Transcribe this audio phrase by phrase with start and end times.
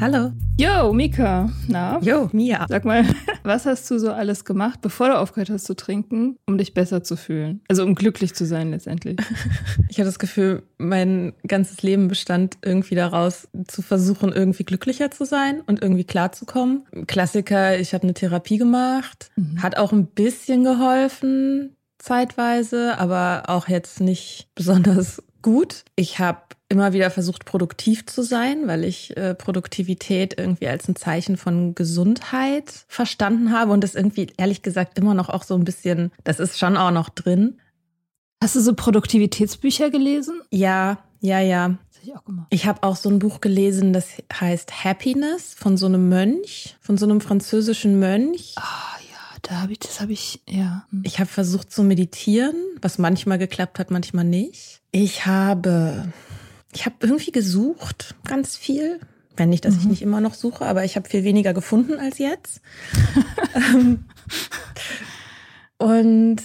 [0.00, 0.32] Hallo.
[0.60, 1.50] Yo, Mika.
[1.68, 1.98] Na?
[2.02, 2.66] Jo, Mia.
[2.68, 3.02] Sag mal,
[3.44, 7.02] was hast du so alles gemacht, bevor du aufgehört hast zu trinken, um dich besser
[7.02, 7.62] zu fühlen?
[7.68, 9.16] Also um glücklich zu sein letztendlich.
[9.88, 15.24] Ich habe das Gefühl, mein ganzes Leben bestand irgendwie daraus, zu versuchen, irgendwie glücklicher zu
[15.24, 16.84] sein und irgendwie klarzukommen.
[17.06, 19.30] Klassiker, ich habe eine Therapie gemacht,
[19.62, 25.84] hat auch ein bisschen geholfen, zeitweise, aber auch jetzt nicht besonders gut.
[25.96, 30.96] Ich habe immer wieder versucht, produktiv zu sein, weil ich äh, Produktivität irgendwie als ein
[30.96, 35.64] Zeichen von Gesundheit verstanden habe und das irgendwie, ehrlich gesagt, immer noch auch so ein
[35.64, 37.58] bisschen, das ist schon auch noch drin.
[38.42, 40.40] Hast du so Produktivitätsbücher gelesen?
[40.50, 41.76] Ja, ja, ja.
[42.02, 42.46] Ich auch gemacht.
[42.50, 46.96] Ich habe auch so ein Buch gelesen, das heißt Happiness von so einem Mönch, von
[46.96, 48.54] so einem französischen Mönch.
[48.56, 50.86] Ah ja, da habe ich, das habe ich, ja.
[50.90, 51.02] Hm.
[51.04, 54.80] Ich habe versucht zu meditieren, was manchmal geklappt hat, manchmal nicht.
[54.92, 56.10] Ich habe,
[56.72, 59.00] ich habe irgendwie gesucht, ganz viel.
[59.36, 62.18] Wenn nicht, dass ich nicht immer noch suche, aber ich habe viel weniger gefunden als
[62.18, 62.60] jetzt.
[63.52, 64.04] Ähm,
[65.80, 66.42] Und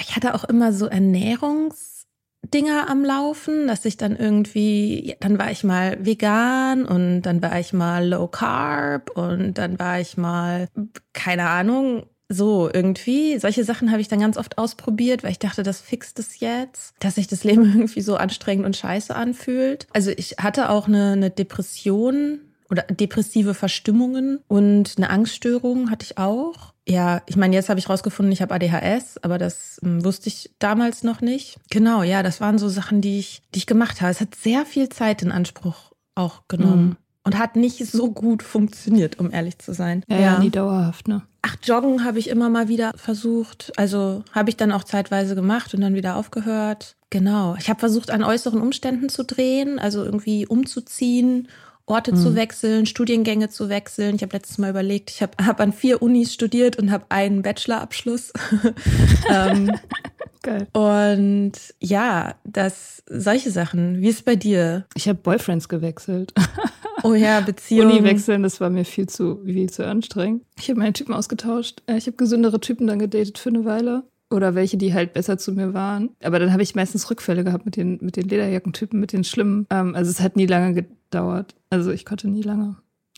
[0.00, 5.62] ich hatte auch immer so Ernährungsdinger am Laufen, dass ich dann irgendwie, dann war ich
[5.62, 10.68] mal vegan und dann war ich mal low carb und dann war ich mal,
[11.12, 13.38] keine Ahnung, so irgendwie.
[13.38, 16.94] Solche Sachen habe ich dann ganz oft ausprobiert, weil ich dachte, das fixt es jetzt,
[17.00, 19.86] dass sich das Leben irgendwie so anstrengend und scheiße anfühlt.
[19.92, 22.40] Also ich hatte auch eine, eine Depression
[22.70, 26.74] oder depressive Verstimmungen und eine Angststörung hatte ich auch.
[26.86, 30.50] Ja, ich meine, jetzt habe ich rausgefunden, ich habe ADHS, aber das ähm, wusste ich
[30.58, 31.56] damals noch nicht.
[31.70, 34.10] Genau, ja, das waren so Sachen, die ich, die ich gemacht habe.
[34.10, 36.96] Es hat sehr viel Zeit in Anspruch auch genommen Mhm.
[37.24, 40.04] und hat nicht so gut funktioniert, um ehrlich zu sein.
[40.08, 41.22] Ja, ja, nie dauerhaft, ne?
[41.48, 43.72] Ach, Joggen habe ich immer mal wieder versucht.
[43.76, 46.96] Also habe ich dann auch zeitweise gemacht und dann wieder aufgehört.
[47.10, 47.56] Genau.
[47.58, 51.48] Ich habe versucht, an äußeren Umständen zu drehen, also irgendwie umzuziehen,
[51.86, 54.16] Orte zu wechseln, Studiengänge zu wechseln.
[54.16, 57.40] Ich habe letztes Mal überlegt, ich habe hab an vier Unis studiert und habe einen
[57.40, 58.30] Bachelorabschluss.
[59.30, 59.72] ähm,
[60.48, 60.66] Geil.
[60.72, 64.00] und ja, das solche Sachen.
[64.00, 64.86] Wie ist es bei dir?
[64.94, 66.32] Ich habe Boyfriends gewechselt.
[67.04, 67.92] Oh ja, Beziehung.
[67.92, 70.42] Uni wechseln, das war mir viel zu, viel zu anstrengend.
[70.58, 71.80] Ich habe meine Typen ausgetauscht.
[71.86, 74.02] Äh, Ich habe gesündere Typen dann gedatet für eine Weile.
[74.32, 76.10] Oder welche, die halt besser zu mir waren.
[76.24, 79.68] Aber dann habe ich meistens Rückfälle gehabt mit den, mit den Lederjackentypen, mit den schlimmen.
[79.70, 81.54] Ähm, also es hat nie lange gedauert.
[81.70, 82.74] Also ich konnte nie lange.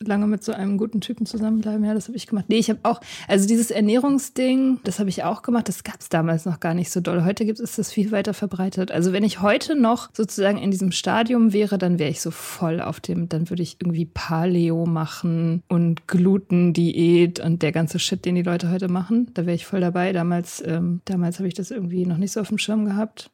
[0.07, 1.85] Lange mit so einem guten Typen zusammenbleiben.
[1.85, 2.47] Ja, das habe ich gemacht.
[2.49, 5.69] Nee, ich habe auch, also dieses Ernährungsding, das habe ich auch gemacht.
[5.69, 7.25] Das gab es damals noch gar nicht so doll.
[7.25, 8.91] Heute gibt es das viel weiter verbreitet.
[8.91, 12.81] Also wenn ich heute noch sozusagen in diesem Stadium wäre, dann wäre ich so voll
[12.81, 18.37] auf dem, dann würde ich irgendwie Paleo machen und Glutendiät und der ganze Shit, den
[18.37, 19.31] die Leute heute machen.
[19.35, 20.13] Da wäre ich voll dabei.
[20.13, 23.31] Damals, ähm, damals habe ich das irgendwie noch nicht so auf dem Schirm gehabt.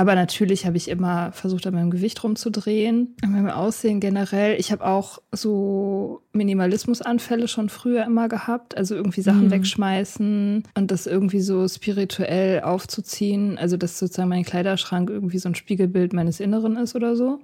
[0.00, 4.58] Aber natürlich habe ich immer versucht, an meinem Gewicht rumzudrehen, an meinem Aussehen generell.
[4.58, 8.78] Ich habe auch so Minimalismusanfälle schon früher immer gehabt.
[8.78, 9.50] Also irgendwie Sachen mhm.
[9.50, 13.58] wegschmeißen und das irgendwie so spirituell aufzuziehen.
[13.58, 17.40] Also dass sozusagen mein Kleiderschrank irgendwie so ein Spiegelbild meines Inneren ist oder so.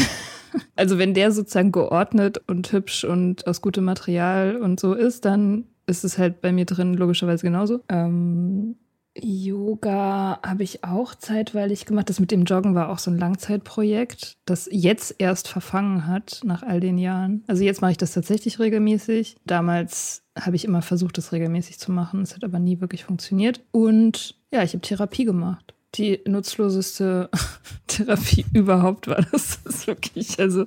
[0.76, 5.64] also wenn der sozusagen geordnet und hübsch und aus gutem Material und so ist, dann
[5.86, 7.80] ist es halt bei mir drin logischerweise genauso.
[7.90, 8.76] Ähm,
[9.20, 12.08] Yoga habe ich auch zeitweilig gemacht.
[12.08, 16.62] Das mit dem Joggen war auch so ein Langzeitprojekt, das jetzt erst verfangen hat nach
[16.62, 17.44] all den Jahren.
[17.46, 19.36] Also jetzt mache ich das tatsächlich regelmäßig.
[19.44, 22.22] Damals habe ich immer versucht, das regelmäßig zu machen.
[22.22, 23.60] Es hat aber nie wirklich funktioniert.
[23.70, 25.74] Und ja, ich habe Therapie gemacht.
[25.96, 27.28] Die nutzloseste
[27.86, 29.60] Therapie überhaupt war das.
[29.62, 30.66] das ist wirklich, also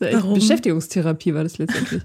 [0.00, 0.34] Warum?
[0.34, 2.02] Beschäftigungstherapie war das letztendlich.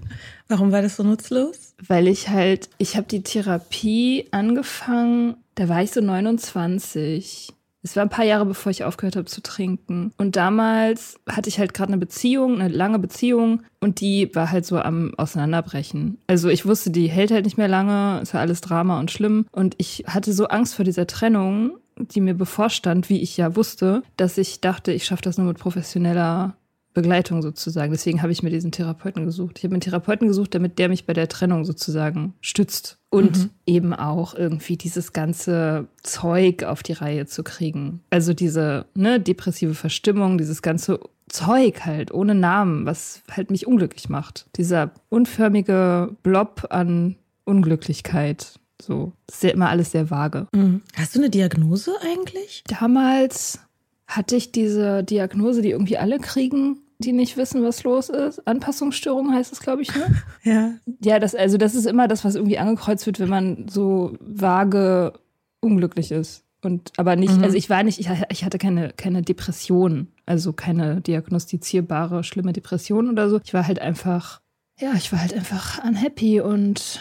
[0.48, 1.74] Warum war das so nutzlos?
[1.86, 7.48] Weil ich halt, ich habe die Therapie angefangen da war ich so 29.
[7.82, 10.12] Es war ein paar Jahre, bevor ich aufgehört habe zu trinken.
[10.16, 14.66] Und damals hatte ich halt gerade eine Beziehung, eine lange Beziehung, und die war halt
[14.66, 16.18] so am Auseinanderbrechen.
[16.26, 19.46] Also ich wusste, die hält halt nicht mehr lange, es war alles Drama und schlimm.
[19.50, 24.02] Und ich hatte so Angst vor dieser Trennung, die mir bevorstand, wie ich ja wusste,
[24.16, 26.56] dass ich dachte, ich schaffe das nur mit professioneller
[26.94, 27.92] Begleitung sozusagen.
[27.92, 29.58] Deswegen habe ich mir diesen Therapeuten gesucht.
[29.58, 33.38] Ich habe mir einen Therapeuten gesucht, damit der mich bei der Trennung sozusagen stützt und
[33.38, 33.50] mhm.
[33.66, 38.02] eben auch irgendwie dieses ganze Zeug auf die Reihe zu kriegen.
[38.10, 44.08] Also diese ne, depressive Verstimmung, dieses ganze Zeug halt ohne Namen, was halt mich unglücklich
[44.08, 44.46] macht.
[44.56, 48.58] Dieser unförmige Blob an Unglücklichkeit.
[48.80, 50.46] So, das ist ja immer alles sehr vage.
[50.54, 50.82] Mhm.
[50.94, 52.62] Hast du eine Diagnose eigentlich?
[52.66, 53.60] Damals
[54.06, 58.46] hatte ich diese Diagnose, die irgendwie alle kriegen, die nicht wissen, was los ist.
[58.46, 60.22] Anpassungsstörung heißt es, glaube ich, ne?
[60.42, 60.72] ja.
[61.02, 65.12] Ja, das, also das ist immer das, was irgendwie angekreuzt wird, wenn man so vage
[65.60, 66.44] unglücklich ist.
[66.60, 67.44] Und aber nicht, mhm.
[67.44, 73.08] also ich war nicht, ich, ich hatte keine, keine Depression, also keine diagnostizierbare schlimme Depression
[73.08, 73.40] oder so.
[73.44, 74.40] Ich war halt einfach,
[74.80, 77.00] ja, ich war halt einfach unhappy und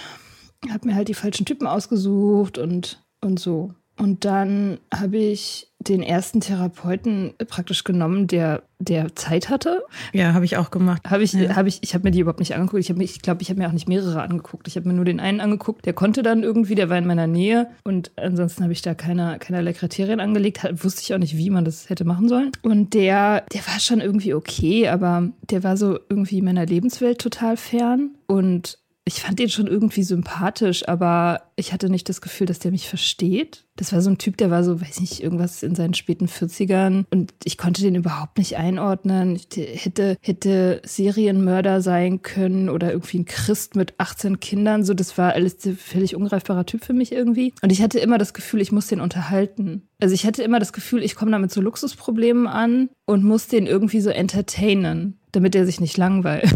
[0.69, 3.73] habe mir halt die falschen Typen ausgesucht und, und so.
[3.97, 9.83] Und dann habe ich den ersten Therapeuten praktisch genommen, der, der Zeit hatte.
[10.13, 11.03] Ja, habe ich auch gemacht.
[11.09, 11.55] Habe ich, ja.
[11.55, 12.81] habe ich, ich habe mir die überhaupt nicht angeguckt.
[12.81, 14.67] Ich habe ich glaube, ich habe mir auch nicht mehrere angeguckt.
[14.67, 15.85] Ich habe mir nur den einen angeguckt.
[15.85, 17.69] Der konnte dann irgendwie, der war in meiner Nähe.
[17.83, 20.67] Und ansonsten habe ich da keine, keinerlei Kriterien angelegt.
[20.83, 22.51] Wusste ich auch nicht, wie man das hätte machen sollen.
[22.61, 27.57] Und der, der war schon irgendwie okay, aber der war so irgendwie meiner Lebenswelt total
[27.57, 28.11] fern.
[28.27, 32.71] Und ich fand den schon irgendwie sympathisch, aber ich hatte nicht das Gefühl, dass der
[32.71, 33.65] mich versteht.
[33.77, 37.05] Das war so ein Typ, der war so, weiß nicht, irgendwas in seinen späten 40ern
[37.09, 39.39] und ich konnte den überhaupt nicht einordnen.
[39.55, 44.83] Ich hätte, hätte Serienmörder sein können oder irgendwie ein Christ mit 18 Kindern.
[44.83, 47.53] So, das war alles ein völlig ungreifbarer Typ für mich irgendwie.
[47.61, 49.87] Und ich hatte immer das Gefühl, ich muss den unterhalten.
[50.01, 53.47] Also ich hatte immer das Gefühl, ich komme da mit so Luxusproblemen an und muss
[53.47, 56.49] den irgendwie so entertainen damit er sich nicht langweilt.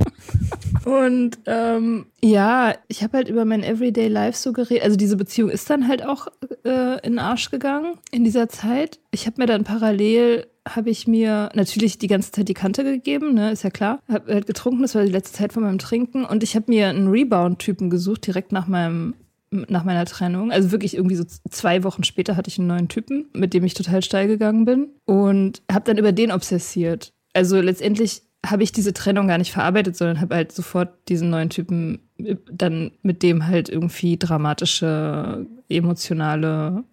[0.85, 4.83] Und ähm, ja, ich habe halt über mein Everyday Life so geredet.
[4.83, 6.27] Also diese Beziehung ist dann halt auch
[6.65, 8.99] äh, in den Arsch gegangen in dieser Zeit.
[9.11, 13.33] Ich habe mir dann parallel habe ich mir natürlich die ganze Zeit die Kante gegeben,
[13.33, 13.99] ne, ist ja klar.
[14.07, 16.89] Hab halt getrunken, das war die letzte Zeit von meinem Trinken und ich habe mir
[16.89, 19.15] einen Rebound-Typen gesucht direkt nach meinem
[19.51, 20.49] nach meiner Trennung.
[20.49, 23.73] Also wirklich irgendwie so zwei Wochen später hatte ich einen neuen Typen, mit dem ich
[23.73, 27.11] total steil gegangen bin und habe dann über den obsessiert.
[27.33, 31.49] Also letztendlich habe ich diese Trennung gar nicht verarbeitet, sondern habe halt sofort diesen neuen
[31.49, 36.83] Typen äh, dann mit dem halt irgendwie dramatische, emotionale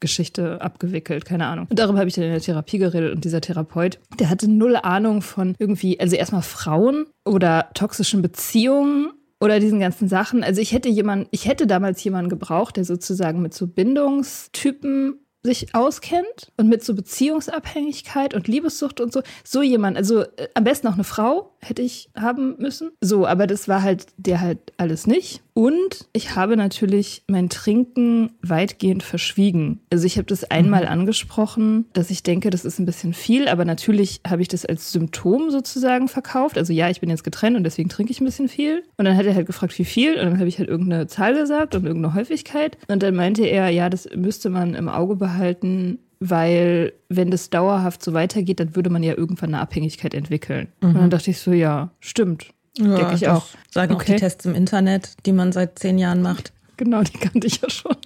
[0.00, 1.66] Geschichte abgewickelt, keine Ahnung.
[1.70, 4.76] Und darüber habe ich dann in der Therapie geredet und dieser Therapeut, der hatte null
[4.76, 10.42] Ahnung von irgendwie, also erstmal Frauen oder toxischen Beziehungen oder diesen ganzen Sachen.
[10.42, 15.74] Also ich hätte jemanden, ich hätte damals jemanden gebraucht, der sozusagen mit so Bindungstypen sich
[15.74, 19.22] auskennt und mit so Beziehungsabhängigkeit und Liebessucht und so.
[19.44, 22.90] So jemand, also äh, am besten auch eine Frau hätte ich haben müssen.
[23.00, 25.42] So, aber das war halt der halt alles nicht.
[25.54, 29.80] Und ich habe natürlich mein Trinken weitgehend verschwiegen.
[29.90, 30.88] Also ich habe das einmal mhm.
[30.88, 34.92] angesprochen, dass ich denke, das ist ein bisschen viel, aber natürlich habe ich das als
[34.92, 36.56] Symptom sozusagen verkauft.
[36.56, 38.82] Also ja, ich bin jetzt getrennt und deswegen trinke ich ein bisschen viel.
[38.96, 40.14] Und dann hat er halt gefragt, wie viel.
[40.14, 42.78] Und dann habe ich halt irgendeine Zahl gesagt und irgendeine Häufigkeit.
[42.88, 45.98] Und dann meinte er, ja, das müsste man im Auge behalten,
[46.30, 50.68] weil wenn das dauerhaft so weitergeht, dann würde man ja irgendwann eine Abhängigkeit entwickeln.
[50.80, 50.88] Mhm.
[50.88, 52.52] Und dann dachte ich so, ja, stimmt.
[52.78, 53.46] Ja, Denke ich auch.
[53.70, 54.02] Sagen okay.
[54.02, 56.52] auch die Tests im Internet, die man seit zehn Jahren macht.
[56.78, 57.96] Genau, die kannte ich ja schon.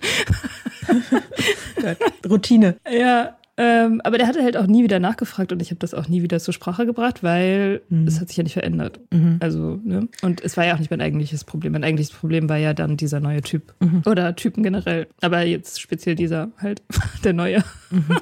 [2.29, 2.77] Routine.
[2.91, 6.09] Ja, ähm, aber der hatte halt auch nie wieder nachgefragt und ich habe das auch
[6.09, 8.07] nie wieder zur Sprache gebracht, weil mhm.
[8.07, 9.01] es hat sich ja nicht verändert.
[9.11, 9.39] Mhm.
[9.41, 10.09] Also, ne?
[10.23, 11.73] Und es war ja auch nicht mein eigentliches Problem.
[11.73, 13.75] Mein eigentliches Problem war ja dann dieser neue Typ.
[13.81, 14.03] Mhm.
[14.05, 15.07] Oder Typen generell.
[15.23, 16.83] Aber jetzt speziell dieser halt,
[17.25, 17.65] der neue.
[17.91, 18.19] Mhm.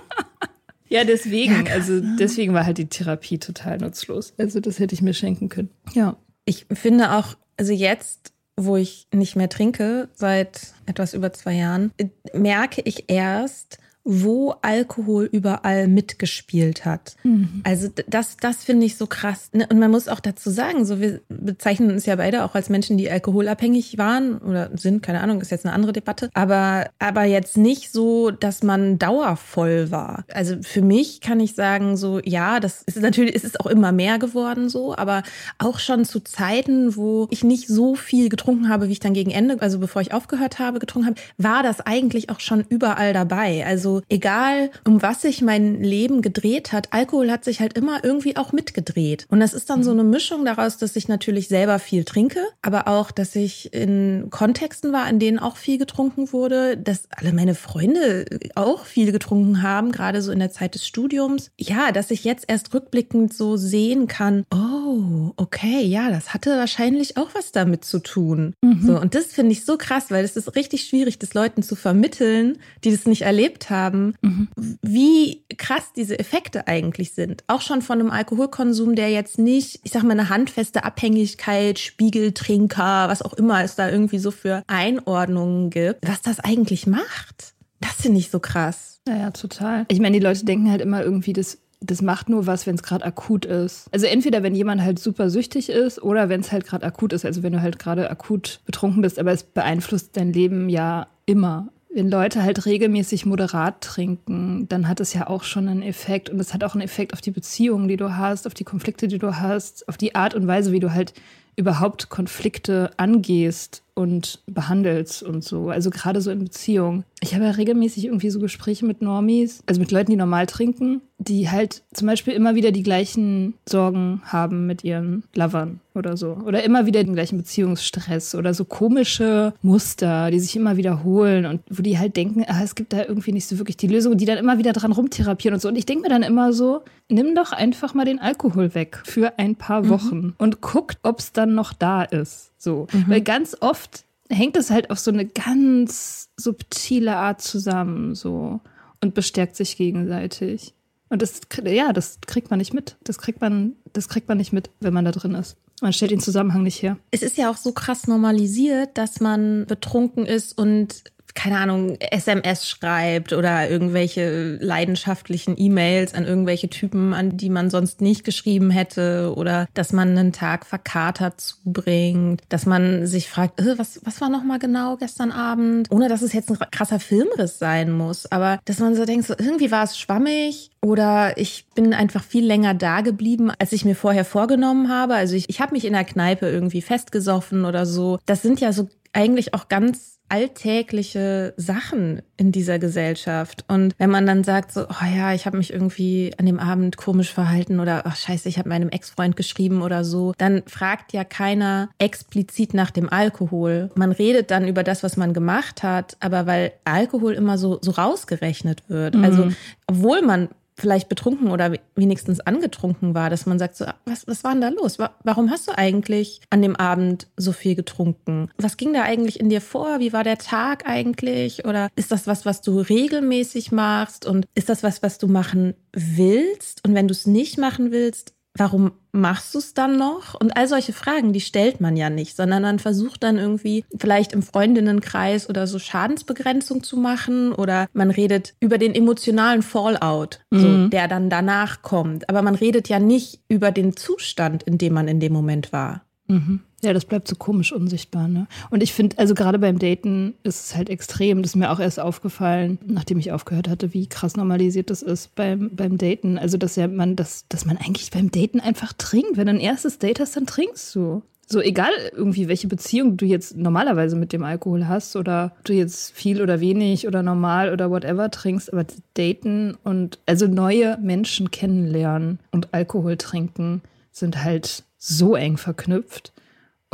[0.89, 2.17] ja, deswegen, ja, krass, also ne?
[2.19, 4.35] deswegen war halt die Therapie total nutzlos.
[4.39, 5.71] Also das hätte ich mir schenken können.
[5.95, 6.17] Ja.
[6.45, 11.93] Ich finde auch, also jetzt wo ich nicht mehr trinke, seit etwas über zwei Jahren,
[12.33, 17.17] merke ich erst, wo Alkohol überall mitgespielt hat.
[17.23, 17.63] Mhm.
[17.65, 19.49] Also das, das finde ich so krass.
[19.53, 19.67] Ne?
[19.71, 22.99] Und man muss auch dazu sagen, so wir bezeichnen uns ja beide auch als Menschen,
[22.99, 26.29] die alkoholabhängig waren oder sind, keine Ahnung, ist jetzt eine andere Debatte.
[26.35, 30.25] Aber, aber jetzt nicht so, dass man dauervoll war.
[30.31, 33.93] Also für mich kann ich sagen, so ja, das ist natürlich, ist es auch immer
[33.93, 35.23] mehr geworden so, aber
[35.59, 39.31] auch schon zu Zeiten, wo ich nicht so viel getrunken habe, wie ich dann gegen
[39.31, 43.65] Ende, also bevor ich aufgehört habe, getrunken habe, war das eigentlich auch schon überall dabei.
[43.65, 48.37] Also egal, um was sich mein Leben gedreht hat, Alkohol hat sich halt immer irgendwie
[48.37, 49.27] auch mitgedreht.
[49.31, 52.89] Und das ist dann so eine Mischung daraus, dass ich natürlich selber viel trinke, aber
[52.89, 57.55] auch, dass ich in Kontexten war, in denen auch viel getrunken wurde, dass alle meine
[57.55, 61.51] Freunde auch viel getrunken haben, gerade so in der Zeit des Studiums.
[61.59, 67.17] Ja, dass ich jetzt erst rückblickend so sehen kann, oh, okay, ja, das hatte wahrscheinlich
[67.17, 68.55] auch was damit zu tun.
[68.63, 68.87] Mhm.
[68.87, 71.77] So, und das finde ich so krass, weil es ist richtig schwierig, das Leuten zu
[71.77, 74.49] vermitteln, die das nicht erlebt haben haben, mhm.
[74.83, 77.45] wie krass diese Effekte eigentlich sind.
[77.47, 83.09] Auch schon von einem Alkoholkonsum, der jetzt nicht, ich sag mal, eine handfeste Abhängigkeit, Spiegeltrinker,
[83.09, 87.55] was auch immer es da irgendwie so für Einordnungen gibt, was das eigentlich macht.
[87.81, 89.01] Das finde ich so krass.
[89.07, 89.85] Ja, ja, total.
[89.89, 92.83] Ich meine, die Leute denken halt immer irgendwie, das das macht nur was, wenn es
[92.83, 93.89] gerade akut ist.
[93.93, 97.25] Also entweder wenn jemand halt super süchtig ist oder wenn es halt gerade akut ist.
[97.25, 101.69] Also wenn du halt gerade akut betrunken bist, aber es beeinflusst dein Leben ja immer
[101.95, 106.41] wenn Leute halt regelmäßig moderat trinken, dann hat es ja auch schon einen Effekt und
[106.41, 109.19] es hat auch einen Effekt auf die Beziehungen, die du hast, auf die Konflikte, die
[109.19, 111.15] du hast, auf die Art und Weise, wie du halt
[111.57, 115.71] überhaupt Konflikte angehst und behandelst und so.
[115.71, 117.05] Also gerade so in Beziehungen.
[117.21, 121.01] Ich habe ja regelmäßig irgendwie so Gespräche mit Normies, also mit Leuten, die normal trinken,
[121.19, 126.37] die halt zum Beispiel immer wieder die gleichen Sorgen haben mit ihren Lovern oder so.
[126.45, 131.61] Oder immer wieder den gleichen Beziehungsstress oder so komische Muster, die sich immer wiederholen und
[131.71, 134.27] wo die halt denken, ah, es gibt da irgendwie nicht so wirklich die Lösung, die
[134.27, 135.69] dann immer wieder dran rumtherapieren und so.
[135.69, 139.39] Und ich denke mir dann immer so, nimm doch einfach mal den Alkohol weg für
[139.39, 139.89] ein paar mhm.
[139.89, 140.35] Wochen mhm.
[140.39, 142.53] und guckt, ob es dann noch da ist.
[142.59, 142.87] So.
[142.93, 143.05] Mhm.
[143.09, 148.61] Weil ganz oft hängt es halt auf so eine ganz subtile Art zusammen, so
[149.01, 150.75] und bestärkt sich gegenseitig.
[151.11, 152.97] Und das, ja, das kriegt man nicht mit.
[153.05, 155.57] Das kriegt man, das kriegt man nicht mit, wenn man da drin ist.
[155.83, 156.97] Man stellt den Zusammenhang nicht her.
[157.11, 162.69] Es ist ja auch so krass normalisiert, dass man betrunken ist und keine Ahnung, SMS
[162.69, 169.35] schreibt oder irgendwelche leidenschaftlichen E-Mails an irgendwelche Typen, an die man sonst nicht geschrieben hätte
[169.37, 174.29] oder dass man einen Tag verkatert zubringt, dass man sich fragt, äh, was, was war
[174.29, 175.91] nochmal genau gestern Abend?
[175.91, 179.35] Ohne dass es jetzt ein krasser Filmriss sein muss, aber dass man so denkt, so,
[179.37, 183.97] irgendwie war es schwammig oder ich bin einfach viel länger da geblieben, als ich mir
[183.97, 185.15] vorher vorgenommen habe.
[185.15, 188.19] Also ich, ich habe mich in der Kneipe irgendwie festgesoffen oder so.
[188.27, 193.65] Das sind ja so eigentlich auch ganz alltägliche Sachen in dieser Gesellschaft.
[193.69, 196.97] Und wenn man dann sagt so, oh ja, ich habe mich irgendwie an dem Abend
[196.97, 201.25] komisch verhalten oder ach scheiße, ich habe meinem Ex-Freund geschrieben oder so, dann fragt ja
[201.25, 203.91] keiner explizit nach dem Alkohol.
[203.95, 207.93] Man redet dann über das, was man gemacht hat, aber weil Alkohol immer so so
[207.93, 209.15] rausgerechnet wird.
[209.15, 209.25] Mhm.
[209.25, 209.49] Also
[209.87, 214.53] obwohl man vielleicht betrunken oder wenigstens angetrunken war, dass man sagt, so, was, was war
[214.53, 214.99] denn da los?
[214.99, 218.51] Warum hast du eigentlich an dem Abend so viel getrunken?
[218.59, 220.01] Was ging da eigentlich in dir vor?
[220.01, 221.65] Wie war der Tag eigentlich?
[221.65, 224.27] Oder ist das was, was du regelmäßig machst?
[224.27, 226.85] Und ist das was, was du machen willst?
[226.85, 230.35] Und wenn du es nicht machen willst, warum machst du es dann noch?
[230.35, 234.33] Und all solche Fragen, die stellt man ja nicht, sondern man versucht dann irgendwie vielleicht
[234.33, 240.59] im Freundinnenkreis oder so Schadensbegrenzung zu machen oder man redet über den emotionalen Fallout, mhm.
[240.61, 242.29] so, der dann danach kommt.
[242.29, 246.03] Aber man redet ja nicht über den Zustand, in dem man in dem Moment war.
[246.29, 246.61] Mhm.
[246.85, 248.29] Ja, das bleibt so komisch unsichtbar.
[248.29, 248.47] Ne?
[248.71, 251.43] Und ich finde, also gerade beim Daten ist es halt extrem.
[251.43, 255.35] Das ist mir auch erst aufgefallen, nachdem ich aufgehört hatte, wie krass normalisiert das ist
[255.35, 256.39] beim, beim Daten.
[256.39, 259.37] Also, dass ja man, dass, dass man eigentlich beim Daten einfach trinkt.
[259.37, 261.23] Wenn du ein erstes Date hast, dann trinkst du.
[261.47, 266.13] So egal irgendwie, welche Beziehung du jetzt normalerweise mit dem Alkohol hast oder du jetzt
[266.13, 272.39] viel oder wenig oder normal oder whatever trinkst, aber daten und also neue Menschen kennenlernen
[272.51, 276.33] und Alkohol trinken sind halt so eng verknüpft.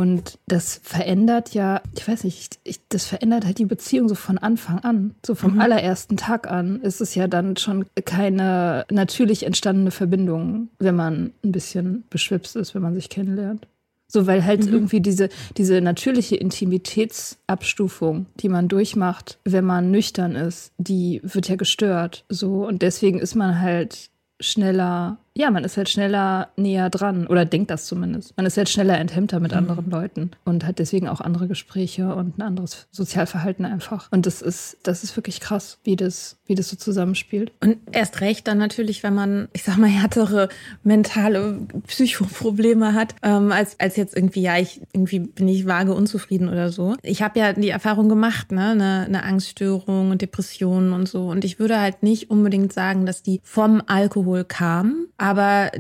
[0.01, 4.39] Und das verändert ja, ich weiß nicht, ich, das verändert halt die Beziehung so von
[4.39, 5.15] Anfang an.
[5.23, 5.61] So vom mhm.
[5.61, 11.53] allerersten Tag an ist es ja dann schon keine natürlich entstandene Verbindung, wenn man ein
[11.53, 13.67] bisschen beschwipst ist, wenn man sich kennenlernt.
[14.09, 14.73] So, weil halt mhm.
[14.73, 15.29] irgendwie diese,
[15.59, 22.25] diese natürliche Intimitätsabstufung, die man durchmacht, wenn man nüchtern ist, die wird ja gestört.
[22.31, 24.09] So, und deswegen ist man halt
[24.41, 28.37] schneller ja, man ist halt schneller näher dran oder denkt das zumindest.
[28.37, 29.59] Man ist halt schneller enthemmter mit mhm.
[29.59, 34.11] anderen Leuten und hat deswegen auch andere Gespräche und ein anderes Sozialverhalten einfach.
[34.11, 37.53] Und das ist, das ist wirklich krass, wie das, wie das so zusammenspielt.
[37.61, 40.49] Und erst recht dann natürlich, wenn man, ich sag mal, härtere
[40.83, 46.49] mentale Psychoprobleme hat, ähm, als, als jetzt irgendwie, ja, ich irgendwie bin ich vage unzufrieden
[46.49, 46.97] oder so.
[47.03, 51.29] Ich habe ja die Erfahrung gemacht, ne, eine, eine Angststörung und Depressionen und so.
[51.29, 55.30] Und ich würde halt nicht unbedingt sagen, dass die vom Alkohol kamen aber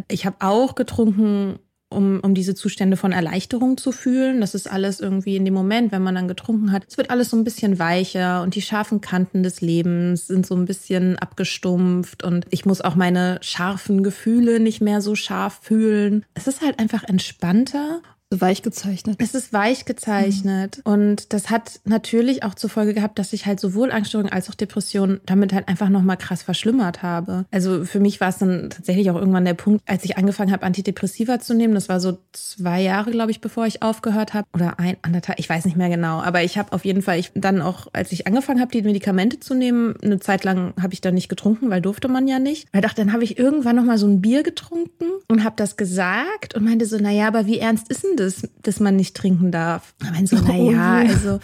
[0.08, 1.58] ich habe auch getrunken,
[1.90, 4.40] um, um diese Zustände von Erleichterung zu fühlen.
[4.40, 6.84] Das ist alles irgendwie in dem Moment, wenn man dann getrunken hat.
[6.88, 10.54] Es wird alles so ein bisschen weicher und die scharfen Kanten des Lebens sind so
[10.54, 16.24] ein bisschen abgestumpft und ich muss auch meine scharfen Gefühle nicht mehr so scharf fühlen.
[16.34, 19.16] Es ist halt einfach entspannter weich gezeichnet.
[19.20, 20.82] Es ist weich gezeichnet.
[20.84, 20.92] Mhm.
[20.92, 24.54] Und das hat natürlich auch zur Folge gehabt, dass ich halt sowohl Angststörungen als auch
[24.54, 27.46] Depressionen damit halt einfach nochmal krass verschlimmert habe.
[27.50, 30.62] Also für mich war es dann tatsächlich auch irgendwann der Punkt, als ich angefangen habe,
[30.62, 31.74] Antidepressiva zu nehmen.
[31.74, 34.46] Das war so zwei Jahre, glaube ich, bevor ich aufgehört habe.
[34.54, 36.20] Oder ein, anderthalb, ich weiß nicht mehr genau.
[36.20, 39.40] Aber ich habe auf jeden Fall, ich dann auch, als ich angefangen habe, die Medikamente
[39.40, 42.68] zu nehmen, eine Zeit lang habe ich dann nicht getrunken, weil durfte man ja nicht.
[42.72, 45.76] Weil ich dachte, dann habe ich irgendwann nochmal so ein Bier getrunken und habe das
[45.76, 48.19] gesagt und meinte so, naja, aber wie ernst ist denn das,
[48.62, 49.94] dass man nicht trinken darf.
[50.00, 51.40] Meine so, naja, oh also.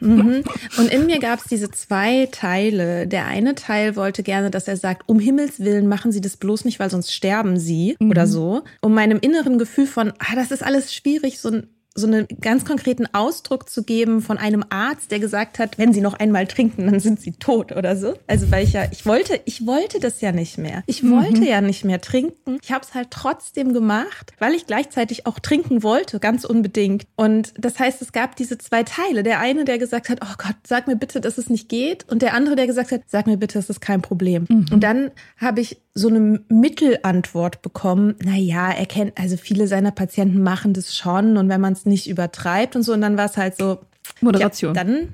[0.00, 0.44] Mhm.
[0.78, 3.06] Und in mir gab es diese zwei Teile.
[3.06, 6.64] Der eine Teil wollte gerne, dass er sagt, um Himmels Willen machen Sie das bloß
[6.64, 8.10] nicht, weil sonst sterben Sie mhm.
[8.10, 8.62] oder so.
[8.80, 12.64] Um meinem inneren Gefühl von, ah, das ist alles schwierig, so ein so einen ganz
[12.64, 16.86] konkreten Ausdruck zu geben von einem Arzt, der gesagt hat, wenn sie noch einmal trinken,
[16.86, 18.14] dann sind sie tot oder so.
[18.28, 20.84] Also weil ich ja, ich wollte, ich wollte das ja nicht mehr.
[20.86, 21.12] Ich mhm.
[21.12, 22.58] wollte ja nicht mehr trinken.
[22.62, 27.06] Ich habe es halt trotzdem gemacht, weil ich gleichzeitig auch trinken wollte, ganz unbedingt.
[27.16, 29.24] Und das heißt, es gab diese zwei Teile.
[29.24, 32.08] Der eine, der gesagt hat, oh Gott, sag mir bitte, dass es nicht geht.
[32.08, 34.46] Und der andere, der gesagt hat, sag mir bitte, das ist kein Problem.
[34.48, 34.66] Mhm.
[34.70, 38.14] Und dann habe ich so eine Mittelantwort bekommen.
[38.22, 42.08] Naja, er kennt, also viele seiner Patienten machen das schon und wenn man es nicht
[42.08, 43.78] übertreibt und so, und dann war es halt so.
[44.20, 44.74] Moderation.
[44.74, 45.08] Ja, dann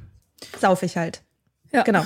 [0.60, 1.22] sauf ich halt.
[1.72, 1.82] Ja.
[1.82, 2.04] Genau.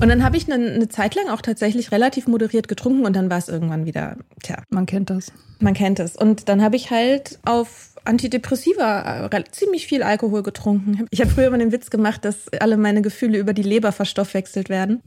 [0.00, 3.30] Und dann habe ich eine, eine Zeit lang auch tatsächlich relativ moderiert getrunken und dann
[3.30, 4.62] war es irgendwann wieder, tja.
[4.70, 5.32] Man kennt das.
[5.58, 6.14] Man kennt es.
[6.14, 11.06] Und dann habe ich halt auf Antidepressiva äh, ziemlich viel Alkohol getrunken.
[11.10, 14.68] Ich habe früher immer den Witz gemacht, dass alle meine Gefühle über die Leber verstoffwechselt
[14.68, 15.02] werden.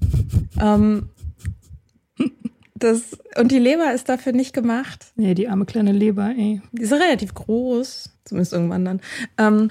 [0.62, 1.10] Ähm,
[2.84, 5.14] das, und die Leber ist dafür nicht gemacht.
[5.16, 6.62] Nee, die arme kleine Leber, ey.
[6.72, 8.10] Die ist relativ groß.
[8.26, 9.02] Zumindest irgendwann dann.
[9.38, 9.70] Ähm,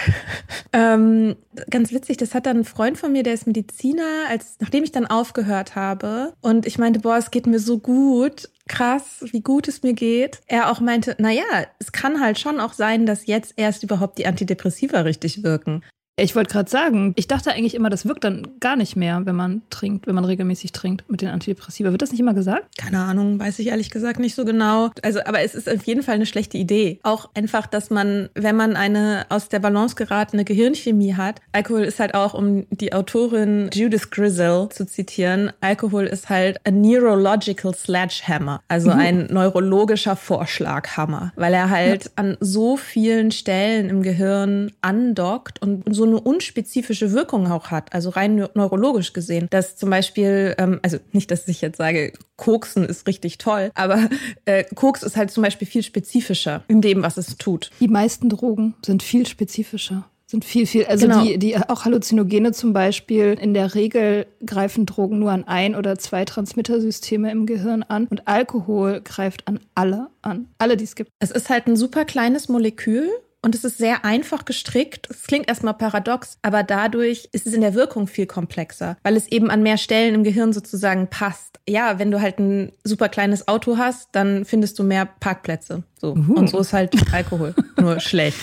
[0.72, 1.36] ähm,
[1.70, 4.92] ganz witzig, das hat dann ein Freund von mir, der ist Mediziner, als nachdem ich
[4.92, 9.68] dann aufgehört habe und ich meinte, boah, es geht mir so gut, krass, wie gut
[9.68, 10.40] es mir geht.
[10.46, 11.42] Er auch meinte, naja,
[11.78, 15.82] es kann halt schon auch sein, dass jetzt erst überhaupt die Antidepressiva richtig wirken.
[16.16, 19.34] Ich wollte gerade sagen, ich dachte eigentlich immer, das wirkt dann gar nicht mehr, wenn
[19.34, 21.90] man trinkt, wenn man regelmäßig trinkt mit den Antidepressiva.
[21.90, 22.76] Wird das nicht immer gesagt?
[22.76, 24.90] Keine Ahnung, weiß ich ehrlich gesagt nicht so genau.
[25.00, 27.00] Also, aber es ist auf jeden Fall eine schlechte Idee.
[27.02, 31.98] Auch einfach, dass man, wenn man eine aus der Balance geratene Gehirnchemie hat, Alkohol ist
[31.98, 38.60] halt auch, um die Autorin Judith Grisel zu zitieren, Alkohol ist halt a neurological sledgehammer,
[38.68, 38.98] also mhm.
[38.98, 42.10] ein neurologischer Vorschlaghammer, weil er halt ja.
[42.16, 47.92] an so vielen Stellen im Gehirn andockt und so so eine unspezifische Wirkung auch hat,
[47.92, 49.46] also rein neurologisch gesehen.
[49.50, 54.08] Dass zum Beispiel, ähm, also nicht, dass ich jetzt sage, Koksen ist richtig toll, aber
[54.44, 57.70] äh, Koks ist halt zum Beispiel viel spezifischer in dem, was es tut.
[57.78, 61.22] Die meisten Drogen sind viel spezifischer sind viel, viel, also genau.
[61.22, 65.98] die, die auch Halluzinogene zum Beispiel, in der Regel greifen Drogen nur an ein oder
[65.98, 70.48] zwei Transmittersysteme im Gehirn an und Alkohol greift an alle an.
[70.56, 71.10] Alle, die es gibt.
[71.18, 73.10] Es ist halt ein super kleines Molekül
[73.42, 75.08] und es ist sehr einfach gestrickt.
[75.10, 79.26] Es klingt erstmal paradox, aber dadurch ist es in der Wirkung viel komplexer, weil es
[79.26, 81.58] eben an mehr Stellen im Gehirn sozusagen passt.
[81.68, 85.82] Ja, wenn du halt ein super kleines Auto hast, dann findest du mehr Parkplätze.
[86.00, 86.12] So.
[86.12, 86.34] Uh.
[86.34, 87.54] Und so ist halt Alkohol.
[87.80, 88.38] Nur schlecht.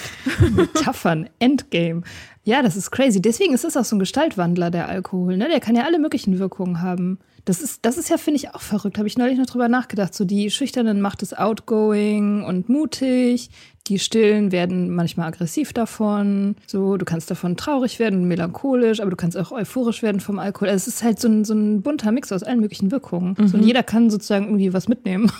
[0.51, 2.03] Metaphern, Endgame.
[2.43, 3.21] Ja, das ist crazy.
[3.21, 5.37] Deswegen ist es auch so ein Gestaltwandler, der Alkohol.
[5.37, 5.47] Ne?
[5.49, 7.19] Der kann ja alle möglichen Wirkungen haben.
[7.45, 8.97] Das ist, das ist ja, finde ich, auch verrückt.
[8.97, 10.13] Habe ich neulich noch drüber nachgedacht.
[10.13, 13.49] So die Schüchternen macht es outgoing und mutig.
[13.89, 16.55] Die Stillen werden manchmal aggressiv davon.
[16.67, 20.69] So, du kannst davon traurig werden, melancholisch, aber du kannst auch euphorisch werden vom Alkohol.
[20.69, 23.35] Also es ist halt so ein, so ein bunter Mix aus allen möglichen Wirkungen.
[23.37, 23.47] Mhm.
[23.47, 25.31] So, und jeder kann sozusagen irgendwie was mitnehmen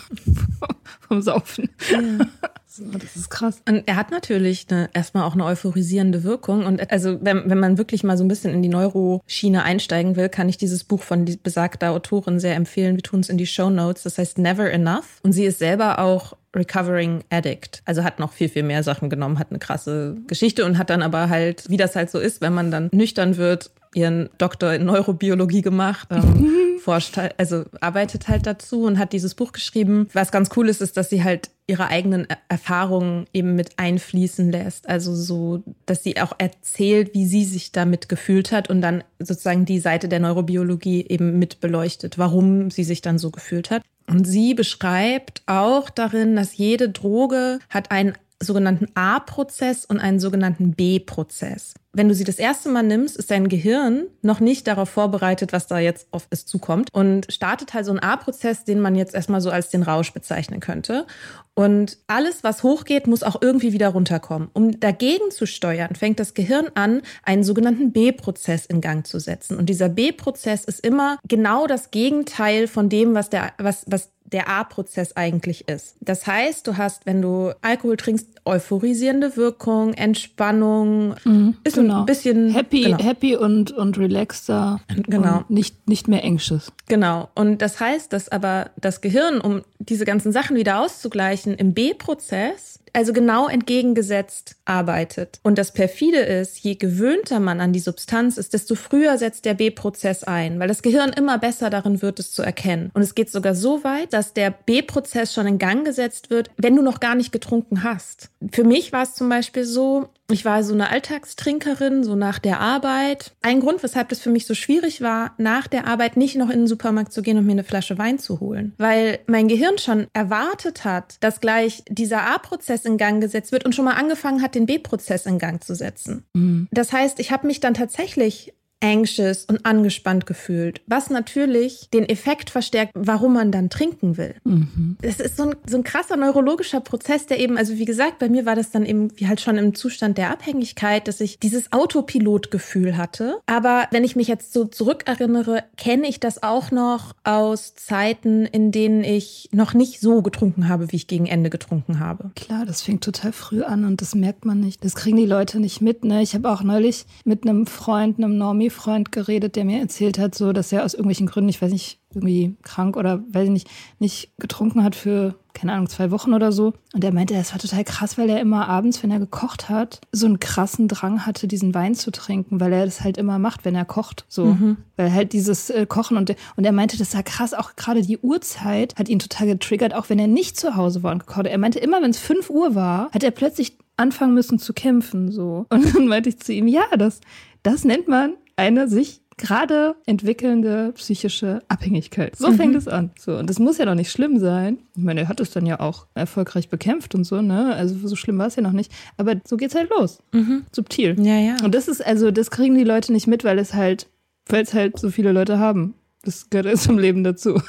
[1.08, 1.70] vom Saufen.
[1.92, 2.26] Ja.
[2.66, 3.62] So, das ist krass.
[3.68, 6.66] Und er hat natürlich eine, erstmal auch eine euphorisierende Wirkung.
[6.66, 10.28] Und also, wenn, wenn man wirklich mal so ein bisschen in die Neuroschiene einsteigen will,
[10.28, 12.94] kann ich dieses Buch von besagter Autorin sehr empfehlen.
[12.94, 14.04] Wir tun es in die Show Notes.
[14.04, 15.18] Das heißt Never Enough.
[15.24, 17.82] Und sie ist selber auch Recovering Addict.
[17.84, 21.02] Also hat noch viel, viel mehr Sachen genommen, hat eine krasse Geschichte und hat dann
[21.02, 24.84] aber halt, wie das halt so ist, wenn man dann nüchtern wird, ihren Doktor in
[24.86, 30.08] Neurobiologie gemacht, ähm, forscht halt, also arbeitet halt dazu und hat dieses Buch geschrieben.
[30.12, 34.88] Was ganz cool ist, ist, dass sie halt ihre eigenen Erfahrungen eben mit einfließen lässt.
[34.88, 39.66] Also so, dass sie auch erzählt, wie sie sich damit gefühlt hat und dann sozusagen
[39.66, 43.82] die Seite der Neurobiologie eben mit beleuchtet, warum sie sich dann so gefühlt hat.
[44.10, 50.72] Und sie beschreibt auch darin, dass jede Droge hat einen sogenannten A-Prozess und einen sogenannten
[50.72, 51.74] B-Prozess.
[51.92, 55.66] Wenn du sie das erste Mal nimmst, ist dein Gehirn noch nicht darauf vorbereitet, was
[55.66, 59.40] da jetzt auf es zukommt und startet halt so einen A-Prozess, den man jetzt erstmal
[59.40, 61.06] so als den Rausch bezeichnen könnte.
[61.54, 64.50] Und alles, was hochgeht, muss auch irgendwie wieder runterkommen.
[64.52, 69.58] Um dagegen zu steuern, fängt das Gehirn an, einen sogenannten B-Prozess in Gang zu setzen.
[69.58, 74.48] Und dieser B-Prozess ist immer genau das Gegenteil von dem, was der, was, was der
[74.48, 75.96] A-Prozess eigentlich ist.
[76.00, 82.00] Das heißt, du hast, wenn du Alkohol trinkst, euphorisierende Wirkung, Entspannung, mhm, ist genau.
[82.00, 82.98] ein bisschen happy, genau.
[82.98, 86.72] happy und und relaxter, genau, und nicht nicht mehr anxious.
[86.88, 87.28] Genau.
[87.34, 92.80] Und das heißt, dass aber das Gehirn, um diese ganzen Sachen wieder auszugleichen, im B-Prozess
[92.92, 95.40] also genau entgegengesetzt arbeitet.
[95.42, 99.54] Und das perfide ist, je gewöhnter man an die Substanz ist, desto früher setzt der
[99.54, 102.90] B-Prozess ein, weil das Gehirn immer besser darin wird, es zu erkennen.
[102.94, 106.76] Und es geht sogar so weit, dass der B-Prozess schon in Gang gesetzt wird, wenn
[106.76, 108.30] du noch gar nicht getrunken hast.
[108.52, 112.60] Für mich war es zum Beispiel so, ich war so eine Alltagstrinkerin, so nach der
[112.60, 113.32] Arbeit.
[113.42, 116.60] Ein Grund, weshalb das für mich so schwierig war, nach der Arbeit nicht noch in
[116.60, 118.74] den Supermarkt zu gehen und mir eine Flasche Wein zu holen.
[118.78, 123.74] Weil mein Gehirn schon erwartet hat, dass gleich dieser A-Prozess in Gang gesetzt wird und
[123.74, 126.24] schon mal angefangen hat, den B-Prozess in Gang zu setzen.
[126.34, 126.68] Mhm.
[126.70, 132.50] Das heißt, ich habe mich dann tatsächlich anxious und angespannt gefühlt, was natürlich den Effekt
[132.50, 134.34] verstärkt, warum man dann trinken will.
[134.44, 134.96] Mhm.
[135.02, 138.28] Das ist so ein, so ein krasser neurologischer Prozess, der eben, also wie gesagt, bei
[138.28, 141.72] mir war das dann eben wie halt schon im Zustand der Abhängigkeit, dass ich dieses
[141.72, 143.38] Autopilotgefühl hatte.
[143.46, 148.72] Aber wenn ich mich jetzt so zurückerinnere, kenne ich das auch noch aus Zeiten, in
[148.72, 152.30] denen ich noch nicht so getrunken habe, wie ich gegen Ende getrunken habe.
[152.34, 154.84] Klar, das fängt total früh an und das merkt man nicht.
[154.84, 156.04] Das kriegen die Leute nicht mit.
[156.04, 156.22] Ne?
[156.22, 160.34] Ich habe auch neulich mit einem Freund, einem Normie Freund geredet, der mir erzählt hat,
[160.34, 163.70] so, dass er aus irgendwelchen Gründen, ich weiß nicht, irgendwie krank oder weiß ich nicht,
[163.98, 166.72] nicht getrunken hat für, keine Ahnung, zwei Wochen oder so.
[166.92, 170.00] Und er meinte, es war total krass, weil er immer abends, wenn er gekocht hat,
[170.10, 173.64] so einen krassen Drang hatte, diesen Wein zu trinken, weil er das halt immer macht,
[173.64, 174.24] wenn er kocht.
[174.28, 174.46] So.
[174.46, 174.78] Mhm.
[174.96, 178.18] Weil halt dieses äh, Kochen und, und er meinte, das war krass, auch gerade die
[178.18, 181.46] Uhrzeit hat ihn total getriggert, auch wenn er nicht zu Hause war und gekocht hat.
[181.46, 185.30] Er meinte, immer wenn es fünf Uhr war, hat er plötzlich anfangen müssen zu kämpfen.
[185.30, 185.66] so.
[185.68, 187.20] Und dann meinte ich zu ihm, ja, das,
[187.62, 192.36] das nennt man eine sich gerade entwickelnde psychische Abhängigkeit.
[192.36, 192.56] So mhm.
[192.56, 193.10] fängt es an.
[193.18, 194.78] So, und das muss ja noch nicht schlimm sein.
[194.94, 197.74] Ich meine, er hat es dann ja auch erfolgreich bekämpft und so, ne?
[197.74, 198.92] Also so schlimm war es ja noch nicht.
[199.16, 200.18] Aber so geht's halt los.
[200.32, 200.66] Mhm.
[200.72, 201.16] Subtil.
[201.24, 201.56] Ja, ja.
[201.64, 204.08] Und das ist, also, das kriegen die Leute nicht mit, weil es halt,
[204.46, 205.94] weil es halt so viele Leute haben.
[206.22, 207.60] Das gehört zum Leben dazu.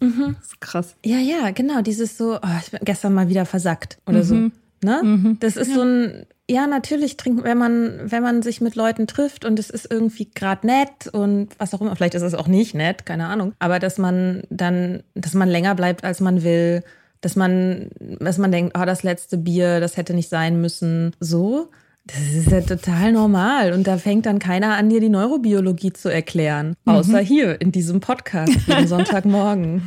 [0.00, 0.36] Mhm.
[0.38, 0.96] Das ist krass.
[1.04, 1.82] Ja, ja, genau.
[1.82, 4.50] Dieses so, oh, ich bin gestern mal wieder versackt oder so.
[4.82, 5.00] Ne?
[5.02, 5.36] Mhm.
[5.40, 5.74] Das ist ja.
[5.74, 9.70] so ein, ja, natürlich trinken, wenn man, wenn man sich mit Leuten trifft und es
[9.70, 13.26] ist irgendwie gerade nett und was auch immer, vielleicht ist es auch nicht nett, keine
[13.26, 16.82] Ahnung, aber dass man dann, dass man länger bleibt, als man will,
[17.20, 21.70] dass man, dass man denkt, oh, das letzte Bier, das hätte nicht sein müssen, so.
[22.08, 23.72] Das ist ja total normal.
[23.72, 26.74] Und da fängt dann keiner an, dir die Neurobiologie zu erklären.
[26.86, 27.26] Außer mhm.
[27.26, 29.82] hier in diesem Podcast jeden Sonntagmorgen.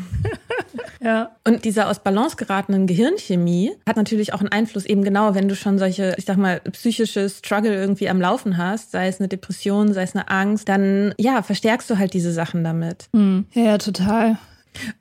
[1.03, 1.31] Ja.
[1.43, 5.55] Und diese aus Balance geratenen Gehirnchemie hat natürlich auch einen Einfluss, eben genau, wenn du
[5.55, 9.93] schon solche, ich sag mal, psychische Struggle irgendwie am Laufen hast, sei es eine Depression,
[9.93, 13.09] sei es eine Angst, dann ja, verstärkst du halt diese Sachen damit.
[13.13, 13.45] Mhm.
[13.53, 14.37] Ja, ja, total.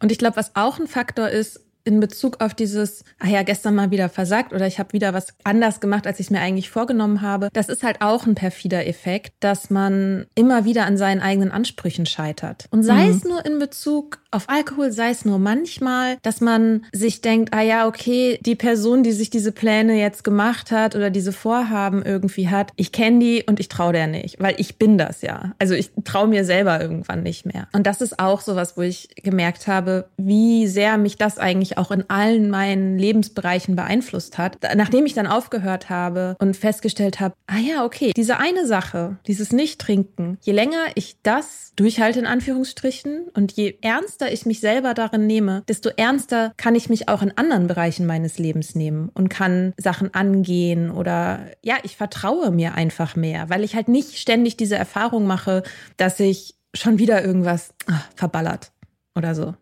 [0.03, 3.75] Und ich glaube, was auch ein Faktor ist, in Bezug auf dieses, ach ja, gestern
[3.75, 6.71] mal wieder versagt oder ich habe wieder was anders gemacht, als ich es mir eigentlich
[6.71, 11.21] vorgenommen habe, das ist halt auch ein perfider Effekt, dass man immer wieder an seinen
[11.21, 12.67] eigenen Ansprüchen scheitert.
[12.71, 13.11] Und sei mhm.
[13.11, 17.63] es nur in Bezug auf Alkohol, sei es nur manchmal, dass man sich denkt, ah
[17.63, 22.49] ja, okay, die Person, die sich diese Pläne jetzt gemacht hat oder diese Vorhaben irgendwie
[22.49, 25.53] hat, ich kenne die und ich traue der nicht, weil ich bin das ja.
[25.59, 27.69] Also ich traue mir selber irgendwann nicht mehr.
[27.73, 31.91] Und das ist auch sowas, wo ich gemerkt habe, wie sehr mich das eigentlich auch
[31.91, 34.59] in allen meinen Lebensbereichen beeinflusst hat.
[34.77, 39.53] Nachdem ich dann aufgehört habe und festgestellt habe, ah ja, okay, diese eine Sache, dieses
[39.53, 44.93] Nicht-Trinken, je länger ich das durchhalte in Anführungsstrichen und je ernster ernster ich mich selber
[44.95, 49.31] darin nehme, desto ernster kann ich mich auch in anderen Bereichen meines Lebens nehmen und
[49.31, 54.57] kann Sachen angehen oder ja, ich vertraue mir einfach mehr, weil ich halt nicht ständig
[54.57, 55.63] diese Erfahrung mache,
[55.97, 58.73] dass ich schon wieder irgendwas ach, verballert
[59.15, 59.55] oder so.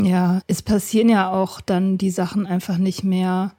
[0.00, 3.52] Ja, es passieren ja auch dann die Sachen einfach nicht mehr,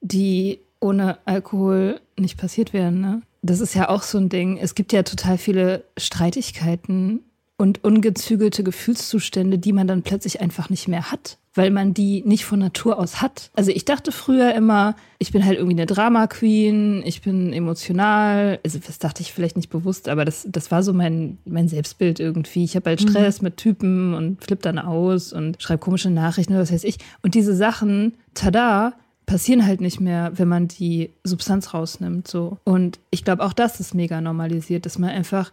[0.00, 3.00] die ohne Alkohol nicht passiert wären.
[3.00, 3.22] Ne?
[3.42, 4.58] Das ist ja auch so ein Ding.
[4.58, 7.24] Es gibt ja total viele Streitigkeiten
[7.58, 12.44] und ungezügelte Gefühlszustände, die man dann plötzlich einfach nicht mehr hat, weil man die nicht
[12.44, 13.50] von Natur aus hat.
[13.54, 18.58] Also ich dachte früher immer, ich bin halt irgendwie eine Drama Queen, ich bin emotional.
[18.62, 22.20] Also das dachte ich vielleicht nicht bewusst, aber das, das war so mein, mein Selbstbild
[22.20, 22.64] irgendwie.
[22.64, 23.08] Ich habe halt mhm.
[23.08, 23.46] Stress mhm.
[23.46, 26.98] mit Typen und flipp dann aus und schreibe komische Nachrichten oder was weiß ich.
[27.22, 28.92] Und diese Sachen, tada,
[29.26, 32.28] passieren halt nicht mehr, wenn man die Substanz rausnimmt.
[32.28, 32.58] So.
[32.64, 35.52] Und ich glaube, auch das ist mega normalisiert, dass man einfach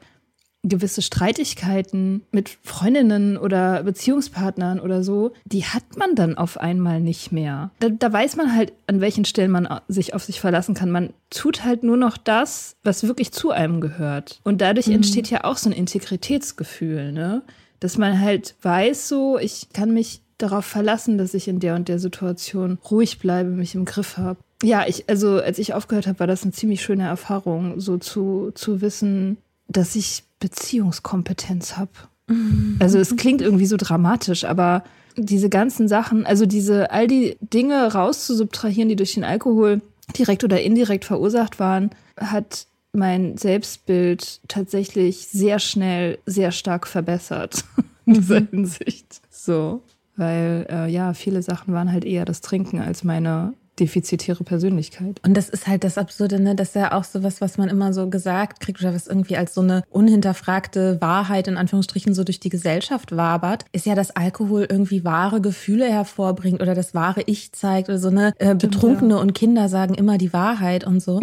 [0.64, 7.32] gewisse Streitigkeiten mit Freundinnen oder Beziehungspartnern oder so, die hat man dann auf einmal nicht
[7.32, 7.72] mehr.
[7.80, 10.90] Da, da, weiß man halt, an welchen Stellen man sich auf sich verlassen kann.
[10.90, 14.40] Man tut halt nur noch das, was wirklich zu einem gehört.
[14.44, 14.96] Und dadurch mhm.
[14.96, 17.44] entsteht ja auch so ein Integritätsgefühl, ne?
[17.82, 21.90] Dass man halt weiß, so, ich kann mich darauf verlassen, dass ich in der und
[21.90, 24.40] der Situation ruhig bleibe, mich im Griff habe.
[24.64, 28.52] Ja, ich, also als ich aufgehört habe, war das eine ziemlich schöne Erfahrung, so zu,
[28.56, 29.38] zu wissen,
[29.74, 31.92] dass ich Beziehungskompetenz habe.
[32.28, 32.78] Mhm.
[32.80, 34.84] Also es klingt irgendwie so dramatisch, aber
[35.18, 39.82] diese ganzen Sachen, also diese, all die Dinge rauszusubtrahieren, die durch den Alkohol
[40.18, 47.64] direkt oder indirekt verursacht waren, hat mein Selbstbild tatsächlich sehr schnell, sehr stark verbessert.
[48.06, 48.48] in dieser mhm.
[48.52, 49.22] Hinsicht.
[49.30, 49.82] So.
[50.16, 55.20] Weil äh, ja, viele Sachen waren halt eher das Trinken als meine defizitäre Persönlichkeit.
[55.26, 56.56] Und das ist halt das Absurde, ne?
[56.56, 59.54] Das ist ja auch sowas, was man immer so gesagt kriegt oder was irgendwie als
[59.54, 64.68] so eine unhinterfragte Wahrheit in Anführungsstrichen so durch die Gesellschaft wabert, ist ja, dass Alkohol
[64.70, 69.20] irgendwie wahre Gefühle hervorbringt oder das wahre Ich zeigt oder so eine äh, Betrunkene ja.
[69.20, 71.20] und Kinder sagen immer die Wahrheit und so.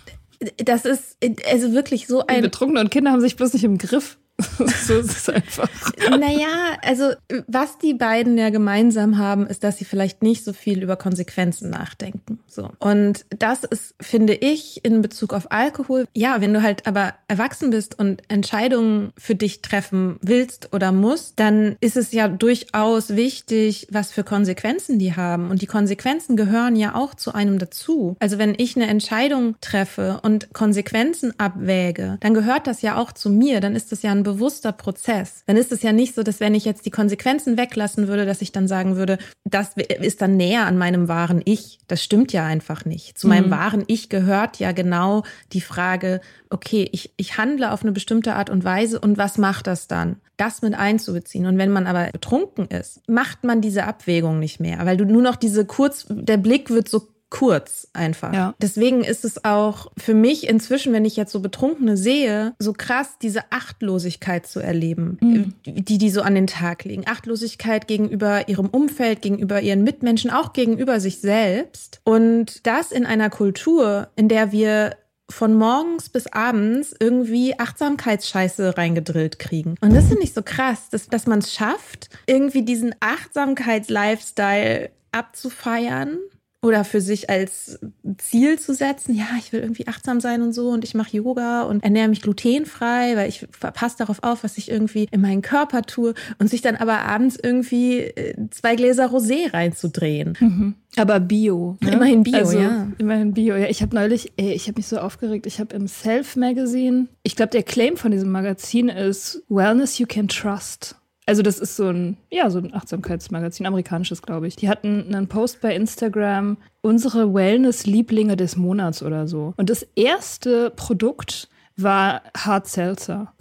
[0.64, 1.16] das ist
[1.50, 2.42] also wirklich so ein.
[2.42, 4.18] Betrunkene und Kinder haben sich bloß nicht im Griff.
[4.56, 5.68] So ist es einfach.
[6.10, 7.12] Naja, also
[7.46, 11.70] was die beiden ja gemeinsam haben, ist, dass sie vielleicht nicht so viel über Konsequenzen
[11.70, 12.40] nachdenken.
[12.48, 12.70] So.
[12.80, 17.70] Und das ist, finde ich, in Bezug auf Alkohol, ja, wenn du halt aber erwachsen
[17.70, 23.86] bist und Entscheidungen für dich treffen willst oder musst, dann ist es ja durchaus wichtig,
[23.90, 25.50] was für Konsequenzen die haben.
[25.50, 28.16] Und die Konsequenzen gehören ja auch zu einem dazu.
[28.18, 33.30] Also wenn ich eine Entscheidung treffe und Konsequenzen abwäge, dann gehört das ja auch zu
[33.30, 33.60] mir.
[33.60, 35.44] Dann ist das ja ein bewusster Prozess.
[35.46, 38.42] Dann ist es ja nicht so, dass wenn ich jetzt die Konsequenzen weglassen würde, dass
[38.42, 41.78] ich dann sagen würde, das ist dann näher an meinem wahren Ich.
[41.86, 43.16] Das stimmt ja einfach nicht.
[43.16, 43.50] Zu meinem mhm.
[43.50, 48.50] wahren Ich gehört ja genau die Frage, okay, ich, ich handle auf eine bestimmte Art
[48.50, 50.16] und Weise und was macht das dann?
[50.36, 51.46] Das mit einzubeziehen.
[51.46, 55.22] Und wenn man aber betrunken ist, macht man diese Abwägung nicht mehr, weil du nur
[55.22, 58.32] noch diese kurz, der Blick wird so kurz einfach.
[58.32, 58.54] Ja.
[58.60, 63.16] Deswegen ist es auch für mich inzwischen, wenn ich jetzt so Betrunkene sehe, so krass,
[63.20, 65.54] diese Achtlosigkeit zu erleben, mhm.
[65.64, 67.04] die die so an den Tag legen.
[67.06, 72.00] Achtlosigkeit gegenüber ihrem Umfeld, gegenüber ihren Mitmenschen, auch gegenüber sich selbst.
[72.04, 74.96] Und das in einer Kultur, in der wir
[75.30, 79.74] von morgens bis abends irgendwie Achtsamkeitsscheiße reingedrillt kriegen.
[79.80, 86.18] Und das finde ich so krass, dass, dass man es schafft, irgendwie diesen Achtsamkeits-Lifestyle abzufeiern
[86.64, 87.78] oder für sich als
[88.16, 91.62] Ziel zu setzen, ja, ich will irgendwie achtsam sein und so und ich mache Yoga
[91.62, 95.82] und ernähre mich glutenfrei, weil ich passe darauf auf, was ich irgendwie in meinen Körper
[95.82, 100.36] tue und sich dann aber abends irgendwie äh, zwei Gläser Rosé reinzudrehen.
[100.40, 100.74] Mhm.
[100.96, 101.76] Aber Bio.
[101.80, 101.92] Ne?
[101.92, 102.88] Immerhin Bio, also, ja.
[102.98, 103.56] Immerhin Bio.
[103.56, 105.46] Ja, ich habe neulich, ey, ich habe mich so aufgeregt.
[105.46, 110.06] Ich habe im Self Magazine, ich glaube, der Claim von diesem Magazin ist Wellness You
[110.06, 110.96] Can Trust.
[111.26, 114.56] Also das ist so ein, ja, so ein Achtsamkeitsmagazin, amerikanisches, glaube ich.
[114.56, 119.54] Die hatten einen Post bei Instagram, unsere Wellness-Lieblinge des Monats oder so.
[119.56, 123.32] Und das erste Produkt war Hard Seltzer.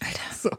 [0.00, 0.20] Alter.
[0.38, 0.50] So.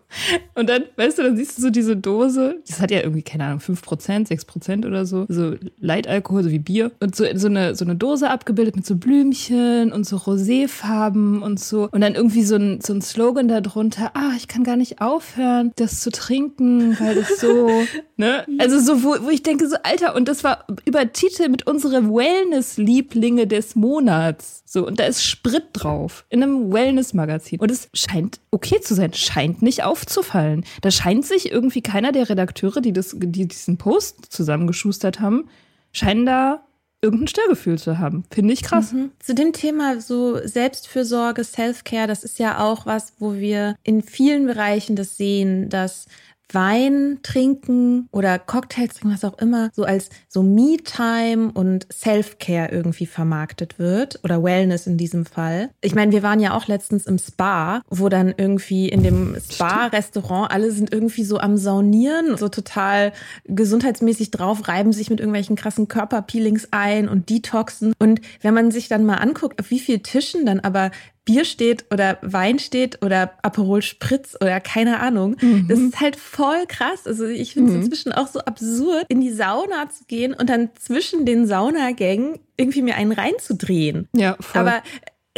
[0.55, 3.45] Und dann, weißt du, dann siehst du so diese Dose, das hat ja irgendwie, keine
[3.45, 6.91] Ahnung, 5%, 6% oder so, so Leitalkohol, so wie Bier.
[6.99, 11.59] Und so, so, eine, so eine Dose abgebildet mit so Blümchen und so Roséfarben und
[11.59, 11.87] so.
[11.91, 15.71] Und dann irgendwie so ein, so ein Slogan darunter, ah, ich kann gar nicht aufhören,
[15.75, 17.69] das zu trinken, weil das so,
[18.17, 18.45] ne?
[18.57, 23.47] Also so, wo, wo ich denke, so, Alter, und das war übertitelt mit unsere Wellness-Lieblinge
[23.47, 24.63] des Monats.
[24.69, 27.61] So, und da ist Sprit drauf in einem Wellness-Magazin.
[27.61, 30.65] Und es scheint okay zu sein, scheint nicht aufzufallen.
[30.81, 35.47] Da scheint sich irgendwie keiner der Redakteure, die, das, die diesen Post zusammengeschustert haben,
[35.93, 36.67] scheinen da
[37.01, 38.25] irgendein Störgefühl zu haben.
[38.29, 38.91] Finde ich krass.
[38.91, 39.11] Mhm.
[39.19, 44.47] Zu dem Thema so Selbstfürsorge, Self-Care, das ist ja auch was, wo wir in vielen
[44.47, 46.07] Bereichen das sehen, dass
[46.53, 53.05] Wein trinken oder Cocktails trinken, was auch immer, so als so Me-Time und Self-Care irgendwie
[53.05, 55.69] vermarktet wird oder Wellness in diesem Fall.
[55.81, 60.51] Ich meine, wir waren ja auch letztens im Spa, wo dann irgendwie in dem Spa-Restaurant
[60.51, 63.11] alle sind irgendwie so am Saunieren, so total
[63.45, 67.93] gesundheitsmäßig drauf, reiben sich mit irgendwelchen krassen Körperpeelings ein und Detoxen.
[67.99, 70.91] Und wenn man sich dann mal anguckt, auf wie vielen Tischen dann aber
[71.27, 75.35] Bier steht oder Wein steht oder Aperol Spritz oder keine Ahnung.
[75.39, 75.67] Mhm.
[75.67, 77.05] Das ist halt voll krass.
[77.05, 77.83] Also ich finde es mhm.
[77.83, 82.81] inzwischen auch so absurd, in die Sauna zu gehen und dann zwischen den Saunagängen irgendwie
[82.81, 84.07] mir einen reinzudrehen.
[84.13, 84.61] Ja, voll.
[84.61, 84.81] Aber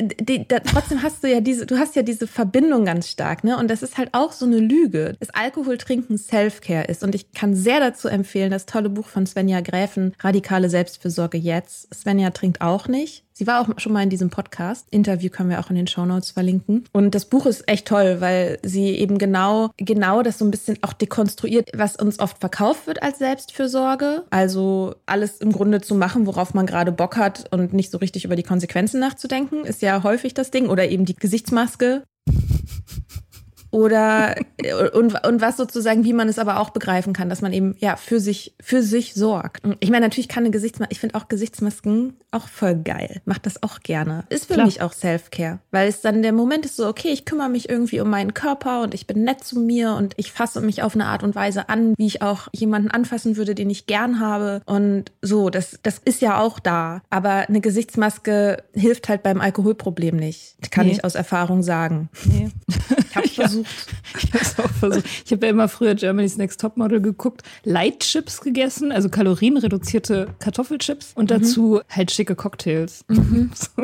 [0.02, 3.58] die, da, trotzdem hast du ja diese, du hast ja diese Verbindung ganz stark, ne?
[3.58, 7.04] Und das ist halt auch so eine Lüge, dass Alkoholtrinken Self-Care ist.
[7.04, 11.94] Und ich kann sehr dazu empfehlen, das tolle Buch von Svenja Gräfen, Radikale Selbstfürsorge jetzt.
[11.94, 13.26] Svenja trinkt auch nicht.
[13.40, 14.86] Sie war auch schon mal in diesem Podcast.
[14.92, 16.84] Interview können wir auch in den Show Notes verlinken.
[16.92, 20.78] Und das Buch ist echt toll, weil sie eben genau, genau das so ein bisschen
[20.82, 24.26] auch dekonstruiert, was uns oft verkauft wird als Selbstfürsorge.
[24.30, 28.26] Also alles im Grunde zu machen, worauf man gerade Bock hat und nicht so richtig
[28.26, 30.68] über die Konsequenzen nachzudenken, ist ja häufig das Ding.
[30.68, 32.04] Oder eben die Gesichtsmaske
[33.72, 34.36] oder
[34.94, 37.96] und, und was sozusagen, wie man es aber auch begreifen kann, dass man eben ja
[37.96, 39.62] für sich für sich sorgt.
[39.80, 43.22] Ich meine, natürlich kann eine Gesichtsmaske, ich finde auch Gesichtsmasken auch voll geil.
[43.26, 44.24] Macht das auch gerne.
[44.30, 44.66] Ist für Klar.
[44.66, 48.02] mich auch Self-Care, weil es dann der Moment ist so, okay, ich kümmere mich irgendwie
[48.02, 51.06] um meinen Körper und ich bin nett zu mir und ich fasse mich auf eine
[51.06, 55.12] Art und Weise an, wie ich auch jemanden anfassen würde, den ich gern habe und
[55.22, 60.56] so, das das ist ja auch da, aber eine Gesichtsmaske hilft halt beim Alkoholproblem nicht.
[60.72, 60.94] Kann nee.
[60.94, 62.10] ich aus Erfahrung sagen.
[62.26, 62.50] Nee.
[63.06, 63.99] Ich habe versucht versucht.
[64.18, 65.06] Ich habe es auch versucht.
[65.26, 71.14] Ich habe ja immer früher Germany's Next Topmodel geguckt, Light Chips gegessen, also kalorienreduzierte Kartoffelchips
[71.16, 71.40] und mhm.
[71.40, 73.06] dazu halt schicke Cocktails.
[73.08, 73.52] Mhm.
[73.60, 73.84] So,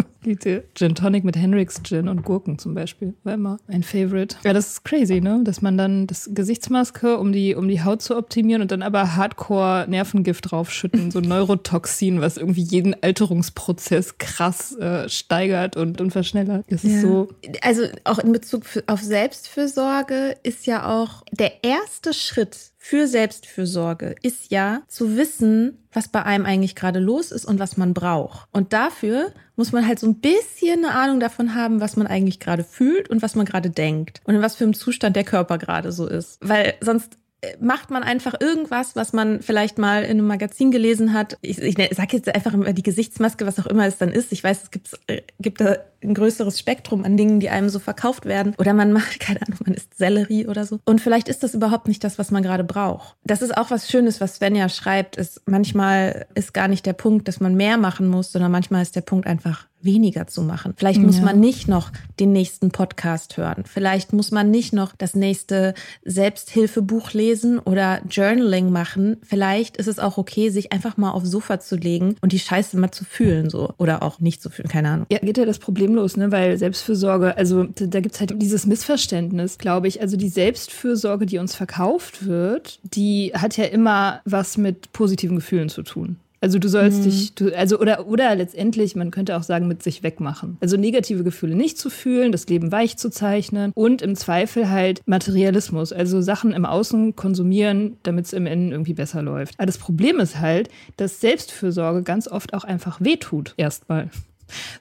[0.74, 3.14] Gin Tonic mit Hendrix Gin und Gurken zum Beispiel.
[3.24, 4.38] War immer mein Favorite.
[4.44, 5.42] Ja, das ist crazy, ne?
[5.44, 9.16] Dass man dann das Gesichtsmaske, um die, um die Haut zu optimieren und dann aber
[9.16, 16.66] Hardcore Nervengift draufschütten, so Neurotoxin, was irgendwie jeden Alterungsprozess krass äh, steigert und, und verschnellert.
[16.70, 16.90] Das ja.
[16.90, 17.28] ist so.
[17.62, 24.52] Also auch in Bezug auf Selbstfürsorge ist ja auch der erste Schritt für Selbstfürsorge ist
[24.52, 28.48] ja zu wissen, was bei einem eigentlich gerade los ist und was man braucht.
[28.52, 32.40] Und dafür muss man halt so ein bisschen eine Ahnung davon haben, was man eigentlich
[32.40, 35.58] gerade fühlt und was man gerade denkt und in was für einem Zustand der Körper
[35.58, 36.38] gerade so ist.
[36.42, 37.18] Weil sonst
[37.60, 41.38] macht man einfach irgendwas, was man vielleicht mal in einem Magazin gelesen hat.
[41.42, 44.32] Ich, ich sage jetzt einfach immer die Gesichtsmaske, was auch immer es dann ist.
[44.32, 48.26] Ich weiß, es äh, gibt da ein größeres Spektrum an Dingen, die einem so verkauft
[48.26, 48.54] werden.
[48.58, 50.80] Oder man macht, keine Ahnung, man isst Sellerie oder so.
[50.86, 53.16] Und vielleicht ist das überhaupt nicht das, was man gerade braucht.
[53.24, 57.28] Das ist auch was Schönes, was Svenja schreibt, ist manchmal ist gar nicht der Punkt,
[57.28, 60.74] dass man mehr machen muss, sondern manchmal ist der Punkt einfach weniger zu machen.
[60.76, 61.24] Vielleicht muss ja.
[61.24, 63.64] man nicht noch den nächsten Podcast hören.
[63.66, 69.18] Vielleicht muss man nicht noch das nächste Selbsthilfebuch lesen oder Journaling machen.
[69.22, 72.78] Vielleicht ist es auch okay, sich einfach mal aufs Sofa zu legen und die Scheiße
[72.78, 73.74] mal zu fühlen, so.
[73.78, 75.06] Oder auch nicht zu fühlen, keine Ahnung.
[75.12, 76.32] Ja, geht ja das Problem los, ne?
[76.32, 80.02] Weil Selbstfürsorge, also da gibt's halt dieses Missverständnis, glaube ich.
[80.02, 85.70] Also die Selbstfürsorge, die uns verkauft wird, die hat ja immer was mit positiven Gefühlen
[85.70, 86.18] zu tun.
[86.46, 87.04] Also du sollst mhm.
[87.06, 90.58] dich, du, also oder oder letztendlich, man könnte auch sagen, mit sich wegmachen.
[90.62, 95.02] Also negative Gefühle nicht zu fühlen, das Leben weich zu zeichnen und im Zweifel halt
[95.08, 99.56] Materialismus, also Sachen im Außen konsumieren, damit es im Innen irgendwie besser läuft.
[99.58, 104.12] Aber das Problem ist halt, dass Selbstfürsorge ganz oft auch einfach wehtut, erstmal.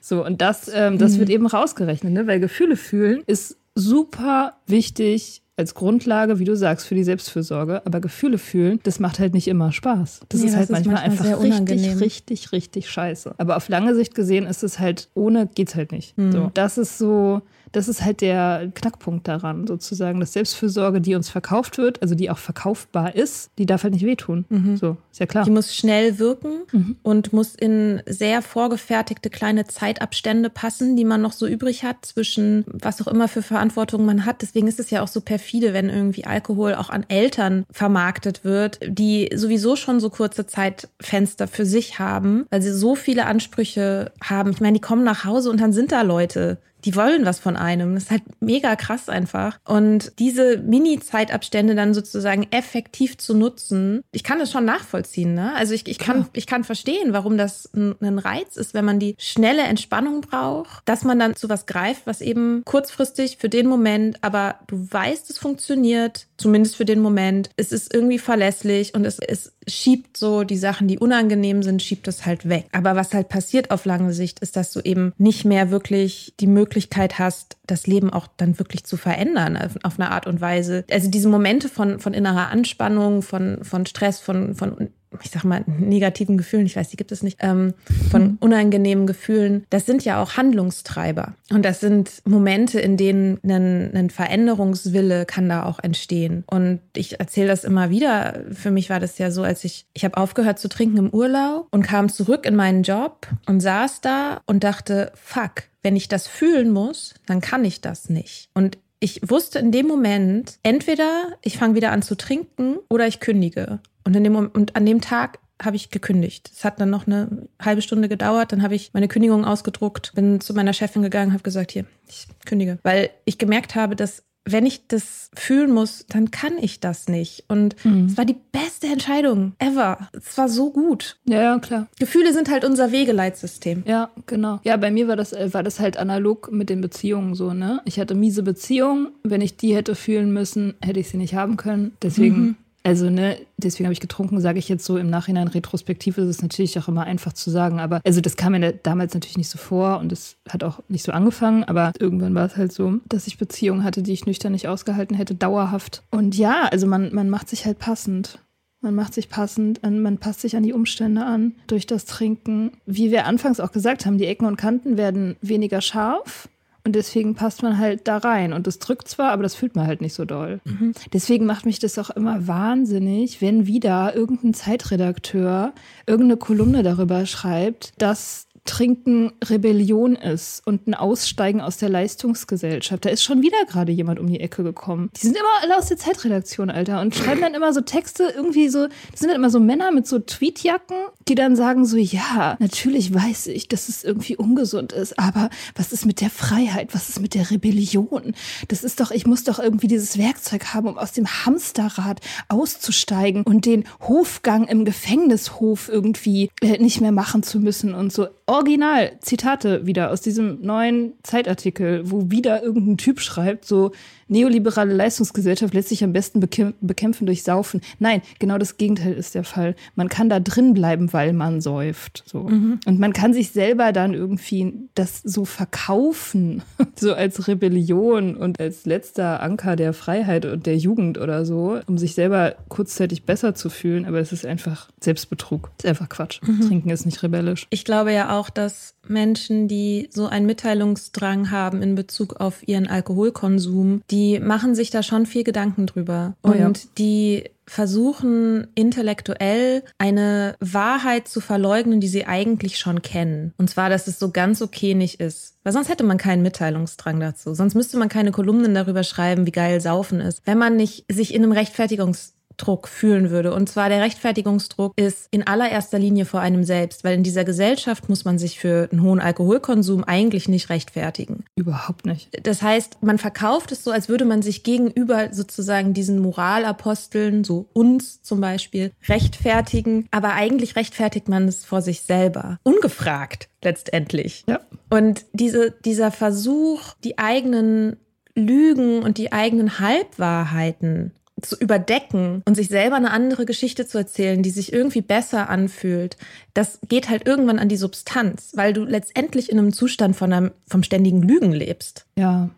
[0.01, 1.19] So, und das, ähm, das mhm.
[1.19, 2.27] wird eben rausgerechnet, ne?
[2.27, 7.85] weil Gefühle fühlen ist super wichtig als Grundlage, wie du sagst, für die Selbstfürsorge.
[7.85, 10.21] Aber Gefühle fühlen, das macht halt nicht immer Spaß.
[10.27, 13.35] Das nee, ist halt das manchmal, ist manchmal, einfach richtig, richtig, richtig scheiße.
[13.37, 16.17] Aber auf lange Sicht gesehen ist es halt, ohne geht's halt nicht.
[16.17, 16.31] Mhm.
[16.31, 17.41] So, das ist so,
[17.75, 22.29] das ist halt der Knackpunkt daran, sozusagen, dass Selbstfürsorge, die uns verkauft wird, also die
[22.29, 24.45] auch verkaufbar ist, die darf halt nicht wehtun.
[24.49, 24.77] Mhm.
[24.77, 25.43] So, ist ja klar.
[25.43, 26.95] Die muss schnell wirken mhm.
[27.03, 32.63] und muss in sehr vorgefertigte kleine Zeitabstände passen, die man noch so übrig hat zwischen
[32.67, 34.41] was auch immer für Verantwortung man hat.
[34.41, 38.79] Deswegen ist es ja auch so perfide, wenn irgendwie Alkohol auch an Eltern vermarktet wird,
[38.87, 44.51] die sowieso schon so kurze Zeitfenster für sich haben, weil sie so viele Ansprüche haben.
[44.51, 47.57] Ich meine, die kommen nach Hause und dann sind da Leute, die wollen was von
[47.57, 47.95] einem.
[47.95, 49.59] Das ist halt mega krass einfach.
[49.65, 55.33] Und diese Mini-Zeitabstände dann sozusagen effektiv zu nutzen, ich kann das schon nachvollziehen.
[55.33, 55.53] Ne?
[55.55, 58.99] Also ich, ich, kann, ich kann verstehen, warum das ein, ein Reiz ist, wenn man
[58.99, 63.67] die schnelle Entspannung braucht, dass man dann zu was greift, was eben kurzfristig für den
[63.67, 67.49] Moment, aber du weißt, es funktioniert, zumindest für den Moment.
[67.57, 72.07] Es ist irgendwie verlässlich und es, es schiebt so die Sachen, die unangenehm sind, schiebt
[72.07, 72.65] es halt weg.
[72.71, 76.47] Aber was halt passiert auf lange Sicht, ist, dass du eben nicht mehr wirklich die
[76.47, 80.85] Möglichkeit hast, das Leben auch dann wirklich zu verändern auf, auf eine Art und Weise.
[80.91, 84.89] Also diese Momente von, von innerer Anspannung, von, von Stress, von, von
[85.23, 87.73] ich sag mal, negativen Gefühlen, ich weiß, die gibt es nicht, ähm,
[88.11, 91.33] von unangenehmen Gefühlen, das sind ja auch Handlungstreiber.
[91.51, 96.43] Und das sind Momente, in denen ein, ein Veränderungswille kann da auch entstehen.
[96.47, 98.41] Und ich erzähle das immer wieder.
[98.51, 101.67] Für mich war das ja so, als ich, ich habe aufgehört zu trinken im Urlaub
[101.71, 106.27] und kam zurück in meinen Job und saß da und dachte, fuck, wenn ich das
[106.27, 108.49] fühlen muss, dann kann ich das nicht.
[108.53, 113.19] Und ich wusste in dem Moment, entweder ich fange wieder an zu trinken oder ich
[113.19, 113.79] kündige.
[114.05, 116.51] Und, in dem, und an dem Tag habe ich gekündigt.
[116.53, 118.51] Es hat dann noch eine halbe Stunde gedauert.
[118.51, 122.27] Dann habe ich meine Kündigung ausgedruckt, bin zu meiner Chefin gegangen, habe gesagt, hier, ich
[122.45, 122.77] kündige.
[122.83, 127.45] Weil ich gemerkt habe, dass wenn ich das fühlen muss, dann kann ich das nicht.
[127.47, 128.05] Und mhm.
[128.05, 130.09] es war die beste Entscheidung ever.
[130.13, 131.17] Es war so gut.
[131.25, 131.87] Ja, ja, klar.
[131.99, 133.83] Gefühle sind halt unser Wegeleitsystem.
[133.87, 134.59] Ja, genau.
[134.63, 137.81] Ja, bei mir war das, äh, war das halt analog mit den Beziehungen so, ne?
[137.85, 139.09] Ich hatte miese Beziehungen.
[139.23, 141.93] Wenn ich die hätte fühlen müssen, hätte ich sie nicht haben können.
[142.03, 142.55] Deswegen mhm.
[142.85, 146.41] Also, ne, deswegen habe ich getrunken, sage ich jetzt so im Nachhinein retrospektiv ist es
[146.43, 147.79] natürlich auch immer einfach zu sagen.
[147.79, 151.03] Aber also das kam mir damals natürlich nicht so vor und es hat auch nicht
[151.03, 151.63] so angefangen.
[151.63, 155.17] Aber irgendwann war es halt so, dass ich Beziehungen hatte, die ich nüchtern nicht ausgehalten
[155.17, 156.03] hätte, dauerhaft.
[156.11, 158.37] Und ja, also man, man macht sich halt passend.
[158.81, 162.73] Man macht sich passend, man passt sich an die Umstände an durch das Trinken.
[162.85, 166.47] Wie wir anfangs auch gesagt haben, die Ecken und Kanten werden weniger scharf
[166.85, 168.53] und deswegen passt man halt da rein.
[168.53, 170.61] Und das drückt zwar, aber das fühlt man halt nicht so doll.
[170.65, 170.93] Mhm.
[171.11, 175.73] Deswegen macht mich das auch immer wahnsinnig, wenn wieder irgendein Zeitredakteur
[176.05, 183.05] irgendeine Kolumne darüber schreibt, dass Trinken Rebellion ist und ein Aussteigen aus der Leistungsgesellschaft.
[183.05, 185.11] Da ist schon wieder gerade jemand um die Ecke gekommen.
[185.15, 188.69] Die sind immer alle aus der Zeitredaktion, Alter, und schreiben dann immer so Texte, irgendwie
[188.69, 190.97] so, das sind dann immer so Männer mit so Tweetjacken,
[191.27, 195.93] die dann sagen so, ja, natürlich weiß ich, dass es irgendwie ungesund ist, aber was
[195.93, 196.93] ist mit der Freiheit?
[196.93, 198.33] Was ist mit der Rebellion?
[198.67, 203.43] Das ist doch, ich muss doch irgendwie dieses Werkzeug haben, um aus dem Hamsterrad auszusteigen
[203.43, 209.13] und den Hofgang im Gefängnishof irgendwie äh, nicht mehr machen zu müssen und so Original
[209.21, 213.91] Zitate wieder aus diesem neuen Zeitartikel, wo wieder irgendein Typ schreibt, so
[214.27, 217.81] neoliberale Leistungsgesellschaft lässt sich am besten bekämpfen durch Saufen.
[217.99, 219.75] Nein, genau das Gegenteil ist der Fall.
[219.95, 222.23] Man kann da drin bleiben, weil man säuft.
[222.25, 222.43] So.
[222.43, 222.79] Mhm.
[222.85, 226.63] Und man kann sich selber dann irgendwie das so verkaufen,
[226.95, 231.97] so als Rebellion und als letzter Anker der Freiheit und der Jugend oder so, um
[231.97, 234.05] sich selber kurzzeitig besser zu fühlen.
[234.05, 235.69] Aber es ist einfach Selbstbetrug.
[235.77, 236.41] Es ist einfach Quatsch.
[236.41, 236.61] Mhm.
[236.61, 237.67] Trinken ist nicht rebellisch.
[237.69, 242.87] Ich glaube ja auch, dass Menschen, die so einen Mitteilungsdrang haben in Bezug auf ihren
[242.87, 246.35] Alkoholkonsum, die machen sich da schon viel Gedanken drüber.
[246.43, 246.89] Oh, und ja.
[246.97, 253.53] die versuchen intellektuell eine Wahrheit zu verleugnen, die sie eigentlich schon kennen.
[253.57, 255.55] Und zwar, dass es so ganz okay nicht ist.
[255.63, 257.55] Weil sonst hätte man keinen Mitteilungsdrang dazu.
[257.55, 260.43] Sonst müsste man keine Kolumnen darüber schreiben, wie geil Saufen ist.
[260.45, 263.53] Wenn man nicht sich in einem Rechtfertigungs Druck fühlen würde.
[263.53, 268.09] Und zwar der Rechtfertigungsdruck ist in allererster Linie vor einem selbst, weil in dieser Gesellschaft
[268.09, 271.45] muss man sich für einen hohen Alkoholkonsum eigentlich nicht rechtfertigen.
[271.55, 272.29] Überhaupt nicht.
[272.43, 277.67] Das heißt, man verkauft es so, als würde man sich gegenüber sozusagen diesen Moralaposteln, so
[277.73, 280.07] uns zum Beispiel, rechtfertigen.
[280.11, 282.59] Aber eigentlich rechtfertigt man es vor sich selber.
[282.63, 284.43] Ungefragt letztendlich.
[284.47, 284.61] Ja.
[284.89, 287.97] Und diese, dieser Versuch, die eigenen
[288.35, 294.41] Lügen und die eigenen Halbwahrheiten zu überdecken und sich selber eine andere Geschichte zu erzählen,
[294.41, 296.17] die sich irgendwie besser anfühlt,
[296.53, 300.51] das geht halt irgendwann an die Substanz, weil du letztendlich in einem Zustand von einem,
[300.67, 302.05] vom ständigen Lügen lebst.
[302.15, 302.49] Ja.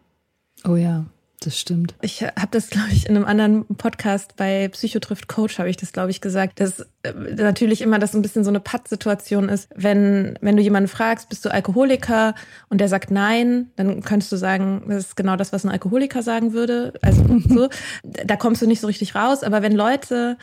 [0.67, 1.05] Oh ja.
[1.39, 1.93] Das stimmt.
[2.01, 5.93] Ich habe das, glaube ich, in einem anderen Podcast bei Psychotrift Coach habe ich das,
[5.93, 9.69] glaube ich, gesagt, dass äh, natürlich immer das ein bisschen so eine Pattsituation ist.
[9.75, 12.33] Wenn, wenn du jemanden fragst, bist du Alkoholiker
[12.69, 16.23] und der sagt nein, dann könntest du sagen, das ist genau das, was ein Alkoholiker
[16.23, 16.93] sagen würde.
[17.03, 17.69] Also so,
[18.03, 19.43] da kommst du nicht so richtig raus.
[19.43, 20.37] Aber wenn Leute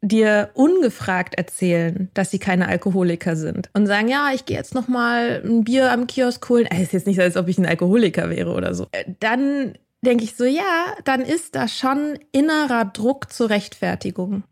[0.00, 4.88] dir ungefragt erzählen, dass sie keine Alkoholiker sind und sagen, ja, ich gehe jetzt noch
[4.88, 6.66] mal ein Bier am Kiosk holen.
[6.70, 8.88] Es ist jetzt nicht so, als ob ich ein Alkoholiker wäre oder so.
[8.90, 9.74] Äh, dann
[10.04, 14.44] denke ich so, ja, dann ist da schon innerer Druck zur Rechtfertigung.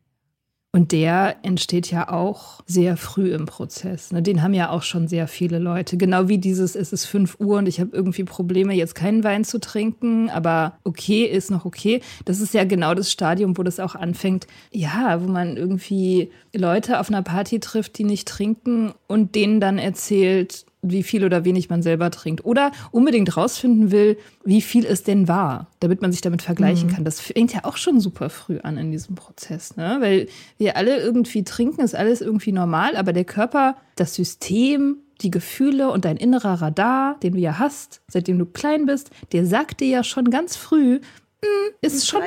[0.73, 4.13] Und der entsteht ja auch sehr früh im Prozess.
[4.13, 4.23] Ne?
[4.23, 5.97] Den haben ja auch schon sehr viele Leute.
[5.97, 9.45] Genau wie dieses, es ist 5 Uhr und ich habe irgendwie Probleme, jetzt keinen Wein
[9.45, 12.03] zu trinken, aber okay ist noch okay.
[12.25, 14.47] Das ist ja genau das Stadium, wo das auch anfängt.
[14.71, 19.77] Ja, wo man irgendwie Leute auf einer Party trifft, die nicht trinken und denen dann
[19.77, 22.45] erzählt, wie viel oder wenig man selber trinkt.
[22.45, 26.93] Oder unbedingt rausfinden will, wie viel es denn war, damit man sich damit vergleichen mhm.
[26.95, 27.05] kann.
[27.05, 29.99] Das fängt ja auch schon super früh an in diesem Prozess, ne?
[30.01, 30.28] Weil
[30.59, 35.91] wir alle irgendwie trinken, ist alles irgendwie normal, aber der Körper, das System, die Gefühle
[35.91, 39.89] und dein innerer Radar, den du ja hast, seitdem du klein bist, der sagt dir
[39.89, 41.01] ja schon ganz früh,
[41.43, 42.22] hm, ist schon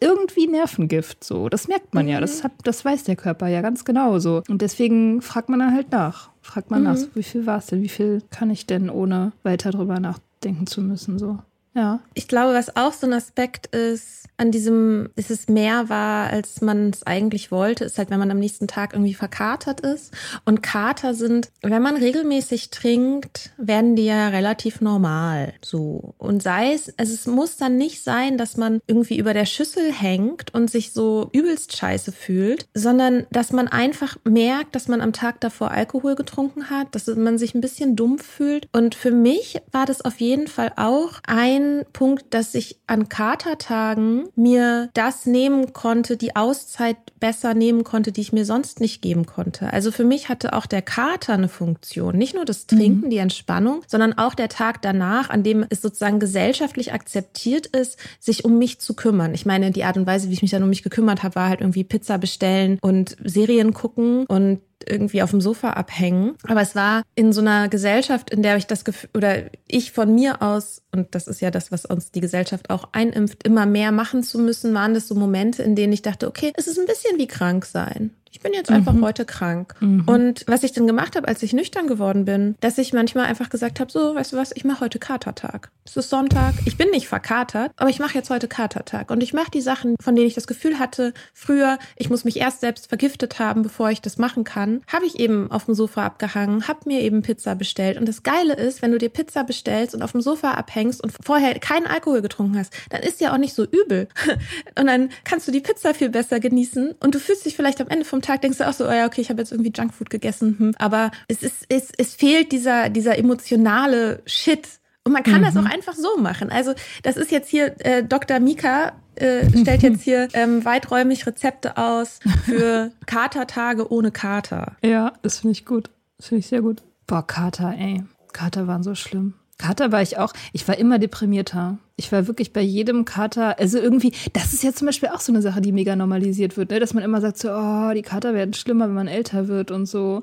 [0.00, 1.48] irgendwie Nervengift so.
[1.48, 2.12] Das merkt man mhm.
[2.12, 2.20] ja.
[2.20, 2.44] Das, mhm.
[2.44, 4.42] hat, das weiß der Körper ja ganz genau so.
[4.48, 6.30] Und deswegen fragt man dann halt nach.
[6.46, 6.84] Fragt man mhm.
[6.84, 7.82] nach, wie viel war es denn?
[7.82, 11.18] Wie viel kann ich denn, ohne weiter drüber nachdenken zu müssen?
[11.18, 11.38] So.
[11.76, 12.00] Ja.
[12.14, 16.60] Ich glaube, was auch so ein Aspekt ist, an diesem, ist es mehr war, als
[16.60, 20.12] man es eigentlich wollte, ist halt, wenn man am nächsten Tag irgendwie verkatert ist.
[20.44, 25.54] Und Kater sind, wenn man regelmäßig trinkt, werden die ja relativ normal.
[25.62, 26.14] So.
[26.18, 29.92] Und sei es, also es muss dann nicht sein, dass man irgendwie über der Schüssel
[29.92, 35.12] hängt und sich so übelst scheiße fühlt, sondern dass man einfach merkt, dass man am
[35.12, 38.68] Tag davor Alkohol getrunken hat, dass man sich ein bisschen dumpf fühlt.
[38.72, 44.28] Und für mich war das auf jeden Fall auch ein Punkt, dass ich an Katertagen
[44.34, 49.26] mir das nehmen konnte, die Auszeit besser nehmen konnte, die ich mir sonst nicht geben
[49.26, 49.72] konnte.
[49.72, 52.16] Also für mich hatte auch der Kater eine Funktion.
[52.16, 53.10] Nicht nur das Trinken, mhm.
[53.10, 58.44] die Entspannung, sondern auch der Tag danach, an dem es sozusagen gesellschaftlich akzeptiert ist, sich
[58.44, 59.34] um mich zu kümmern.
[59.34, 61.48] Ich meine, die Art und Weise, wie ich mich dann um mich gekümmert habe, war
[61.48, 66.34] halt irgendwie Pizza bestellen und Serien gucken und irgendwie auf dem Sofa abhängen.
[66.46, 70.14] Aber es war in so einer Gesellschaft, in der ich das Gefühl, oder ich von
[70.14, 73.92] mir aus, und das ist ja das, was uns die Gesellschaft auch einimpft, immer mehr
[73.92, 76.86] machen zu müssen, waren das so Momente, in denen ich dachte, okay, es ist ein
[76.86, 79.02] bisschen wie krank sein ich bin jetzt einfach mhm.
[79.02, 79.74] heute krank.
[79.80, 80.04] Mhm.
[80.06, 83.48] Und was ich dann gemacht habe, als ich nüchtern geworden bin, dass ich manchmal einfach
[83.48, 85.70] gesagt habe, so, weißt du was, ich mache heute Katertag.
[85.86, 89.10] Es ist Sonntag, ich bin nicht verkatert, aber ich mache jetzt heute Katertag.
[89.10, 92.38] Und ich mache die Sachen, von denen ich das Gefühl hatte, früher, ich muss mich
[92.38, 96.04] erst selbst vergiftet haben, bevor ich das machen kann, habe ich eben auf dem Sofa
[96.04, 97.96] abgehangen, habe mir eben Pizza bestellt.
[97.96, 101.14] Und das Geile ist, wenn du dir Pizza bestellst und auf dem Sofa abhängst und
[101.24, 104.08] vorher keinen Alkohol getrunken hast, dann ist ja auch nicht so übel.
[104.78, 107.88] Und dann kannst du die Pizza viel besser genießen und du fühlst dich vielleicht am
[107.88, 110.10] Ende vom Tag denkst du auch so, oh ja, okay, ich habe jetzt irgendwie Junkfood
[110.10, 110.56] gegessen.
[110.58, 110.74] Hm.
[110.78, 114.68] Aber es ist, es, es fehlt dieser, dieser emotionale Shit.
[115.04, 115.44] Und man kann mhm.
[115.44, 116.50] das auch einfach so machen.
[116.50, 116.74] Also
[117.04, 118.40] das ist jetzt hier, äh, Dr.
[118.40, 124.76] Mika äh, stellt jetzt hier ähm, weiträumig Rezepte aus für Katertage ohne Kater.
[124.82, 125.90] Ja, das finde ich gut.
[126.18, 126.82] Das finde ich sehr gut.
[127.06, 128.02] Boah, Kater, ey.
[128.32, 129.34] Kater waren so schlimm.
[129.58, 130.32] Kater war ich auch.
[130.52, 131.78] Ich war immer deprimierter.
[131.98, 135.32] Ich war wirklich bei jedem Kater, also irgendwie, das ist ja zum Beispiel auch so
[135.32, 136.78] eine Sache, die mega normalisiert wird, ne?
[136.78, 139.86] dass man immer sagt so, oh, die Kater werden schlimmer, wenn man älter wird und
[139.86, 140.22] so.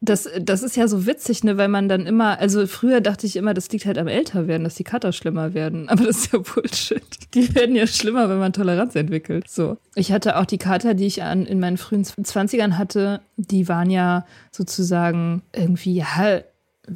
[0.00, 3.34] Das, das ist ja so witzig, ne, weil man dann immer, also früher dachte ich
[3.34, 6.38] immer, das liegt halt am Älterwerden, dass die Kater schlimmer werden, aber das ist ja
[6.38, 7.02] Bullshit.
[7.34, 9.48] Die werden ja schlimmer, wenn man Toleranz entwickelt.
[9.48, 9.78] So.
[9.96, 13.90] Ich hatte auch die Kater, die ich an, in meinen frühen Zwanzigern hatte, die waren
[13.90, 16.42] ja sozusagen irgendwie, ja,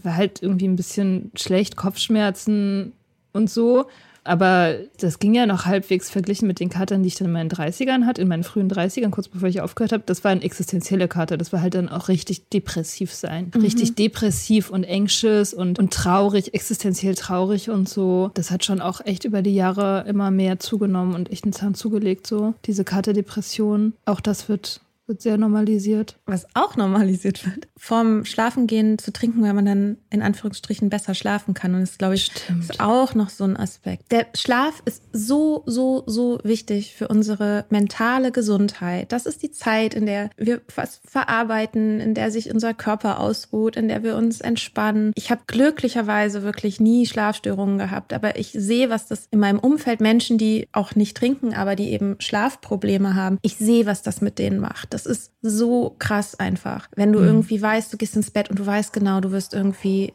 [0.03, 2.93] war halt irgendwie ein bisschen schlecht, Kopfschmerzen
[3.33, 3.87] und so.
[4.25, 7.51] Aber das ging ja noch halbwegs verglichen mit den Katern, die ich dann in meinen
[7.51, 10.03] 30ern hatte, in meinen frühen 30ern, kurz bevor ich aufgehört habe.
[10.07, 11.37] Das war ein existenzielle Kater.
[11.37, 13.53] Das war halt dann auch richtig depressiv sein.
[13.55, 13.61] Mhm.
[13.61, 18.31] Richtig depressiv und anxious und, und traurig, existenziell traurig und so.
[18.33, 21.75] Das hat schon auch echt über die Jahre immer mehr zugenommen und echt einen Zahn
[21.75, 22.55] zugelegt, so.
[22.65, 23.93] Diese Katerdepression.
[24.07, 26.17] Auch das wird wird sehr normalisiert.
[26.27, 31.53] Was auch normalisiert wird, vorm Schlafengehen zu trinken, weil man dann in Anführungsstrichen besser schlafen
[31.53, 31.75] kann.
[31.75, 32.65] Und das, glaube ich, Stimmt.
[32.65, 34.11] ist auch noch so ein Aspekt.
[34.11, 39.13] Der Schlaf ist so, so, so wichtig für unsere mentale Gesundheit.
[39.13, 43.77] Das ist die Zeit, in der wir was verarbeiten, in der sich unser Körper ausruht,
[43.77, 45.13] in der wir uns entspannen.
[45.17, 50.01] Ich habe glücklicherweise wirklich nie Schlafstörungen gehabt, aber ich sehe, was das in meinem Umfeld
[50.01, 54.39] Menschen, die auch nicht trinken, aber die eben Schlafprobleme haben, ich sehe, was das mit
[54.39, 54.94] denen macht.
[54.95, 56.89] Das ist so krass einfach.
[56.95, 57.27] Wenn du mhm.
[57.27, 60.15] irgendwie weißt, du gehst ins Bett und du weißt genau, du wirst irgendwie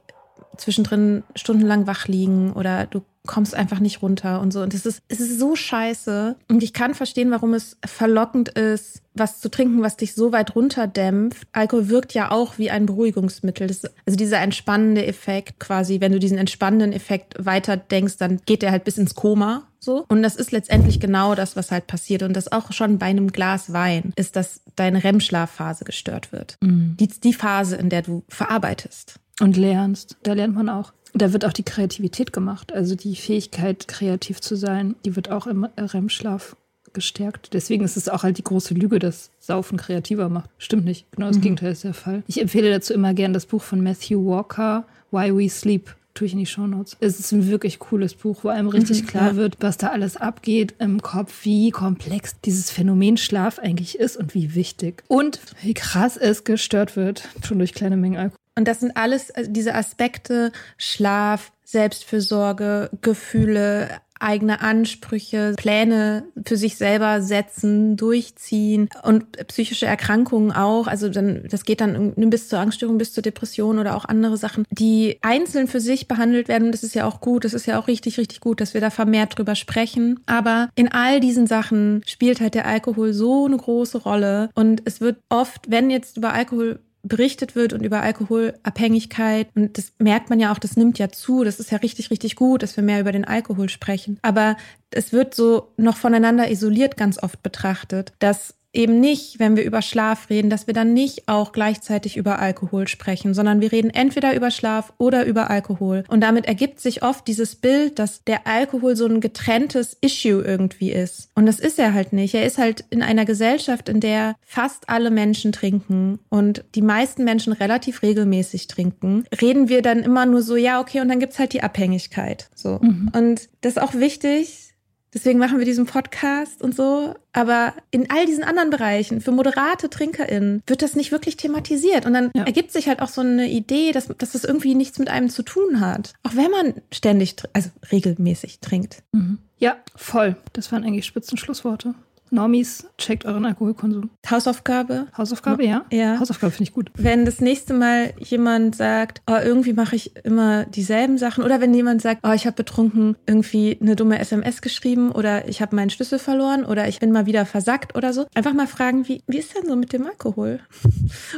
[0.55, 4.61] zwischendrin stundenlang wach liegen oder du kommst einfach nicht runter und so.
[4.63, 6.35] Und es ist, es ist so scheiße.
[6.49, 10.55] Und ich kann verstehen, warum es verlockend ist, was zu trinken, was dich so weit
[10.55, 11.47] runterdämpft.
[11.51, 13.67] Alkohol wirkt ja auch wie ein Beruhigungsmittel.
[13.67, 18.63] Das, also dieser entspannende Effekt quasi, wenn du diesen entspannenden Effekt weiter denkst, dann geht
[18.63, 19.67] der halt bis ins Koma.
[19.79, 20.05] So.
[20.07, 22.23] Und das ist letztendlich genau das, was halt passiert.
[22.23, 26.57] Und das auch schon bei einem Glas Wein ist, dass deine REM-Schlafphase gestört wird.
[26.61, 26.97] Mhm.
[26.99, 29.19] Die, die Phase, in der du verarbeitest.
[29.39, 30.17] Und lernst.
[30.23, 30.91] Da lernt man auch.
[31.13, 32.73] Da wird auch die Kreativität gemacht.
[32.73, 36.55] Also die Fähigkeit, kreativ zu sein, die wird auch im REM-Schlaf
[36.93, 37.53] gestärkt.
[37.53, 40.49] Deswegen ist es auch halt die große Lüge, dass Saufen kreativer macht.
[40.57, 41.05] Stimmt nicht.
[41.11, 41.41] Genau das mhm.
[41.41, 42.23] Gegenteil ist der Fall.
[42.27, 46.33] Ich empfehle dazu immer gern das Buch von Matthew Walker, Why We Sleep tue ich
[46.33, 46.97] in die Shownotes.
[46.99, 49.35] Es ist ein wirklich cooles Buch, wo einem richtig mhm, klar ja.
[49.37, 54.33] wird, was da alles abgeht im Kopf, wie komplex dieses Phänomen Schlaf eigentlich ist und
[54.33, 55.03] wie wichtig.
[55.07, 58.38] Und wie krass es gestört wird, schon durch kleine Mengen Alkohol.
[58.59, 63.89] Und das sind alles äh, diese Aspekte, Schlaf, Selbstfürsorge, Gefühle,
[64.19, 70.87] eigene Ansprüche, Pläne für sich selber setzen, durchziehen und psychische Erkrankungen auch.
[70.87, 74.65] Also dann, das geht dann bis zur Angststörung, bis zur Depression oder auch andere Sachen,
[74.71, 76.65] die einzeln für sich behandelt werden.
[76.65, 77.45] Und das ist ja auch gut.
[77.45, 80.19] Das ist ja auch richtig, richtig gut, dass wir da vermehrt drüber sprechen.
[80.25, 84.49] Aber in all diesen Sachen spielt halt der Alkohol so eine große Rolle.
[84.53, 89.47] Und es wird oft, wenn jetzt über Alkohol berichtet wird und über Alkoholabhängigkeit.
[89.55, 91.43] Und das merkt man ja auch, das nimmt ja zu.
[91.43, 94.19] Das ist ja richtig, richtig gut, dass wir mehr über den Alkohol sprechen.
[94.21, 94.57] Aber
[94.91, 99.81] es wird so noch voneinander isoliert ganz oft betrachtet, dass eben nicht, wenn wir über
[99.81, 104.35] Schlaf reden, dass wir dann nicht auch gleichzeitig über Alkohol sprechen, sondern wir reden entweder
[104.35, 106.03] über Schlaf oder über Alkohol.
[106.07, 110.91] Und damit ergibt sich oft dieses Bild, dass der Alkohol so ein getrenntes Issue irgendwie
[110.91, 111.29] ist.
[111.35, 112.35] Und das ist er halt nicht.
[112.35, 117.23] Er ist halt in einer Gesellschaft, in der fast alle Menschen trinken und die meisten
[117.23, 121.39] Menschen relativ regelmäßig trinken, reden wir dann immer nur so, ja, okay, und dann gibt's
[121.39, 122.49] halt die Abhängigkeit.
[122.53, 122.79] So.
[122.81, 123.11] Mhm.
[123.15, 124.68] Und das ist auch wichtig,
[125.13, 127.15] Deswegen machen wir diesen Podcast und so.
[127.33, 132.05] Aber in all diesen anderen Bereichen, für moderate TrinkerInnen, wird das nicht wirklich thematisiert.
[132.05, 132.43] Und dann ja.
[132.43, 135.43] ergibt sich halt auch so eine Idee, dass, dass das irgendwie nichts mit einem zu
[135.43, 136.13] tun hat.
[136.23, 139.03] Auch wenn man ständig, also regelmäßig trinkt.
[139.11, 139.39] Mhm.
[139.57, 140.37] Ja, voll.
[140.53, 141.93] Das waren eigentlich Spitzenschlussworte.
[142.31, 144.09] Normis, checkt euren Alkoholkonsum.
[144.29, 145.07] Hausaufgabe.
[145.17, 145.85] Hausaufgabe, ja?
[145.91, 146.19] Ja.
[146.19, 146.91] Hausaufgabe finde ich gut.
[146.95, 151.73] Wenn das nächste Mal jemand sagt, oh, irgendwie mache ich immer dieselben Sachen, oder wenn
[151.73, 155.89] jemand sagt, oh, ich habe betrunken irgendwie eine dumme SMS geschrieben oder ich habe meinen
[155.89, 159.37] Schlüssel verloren oder ich bin mal wieder versackt oder so, einfach mal fragen, wie, wie
[159.37, 160.59] ist denn so mit dem Alkohol?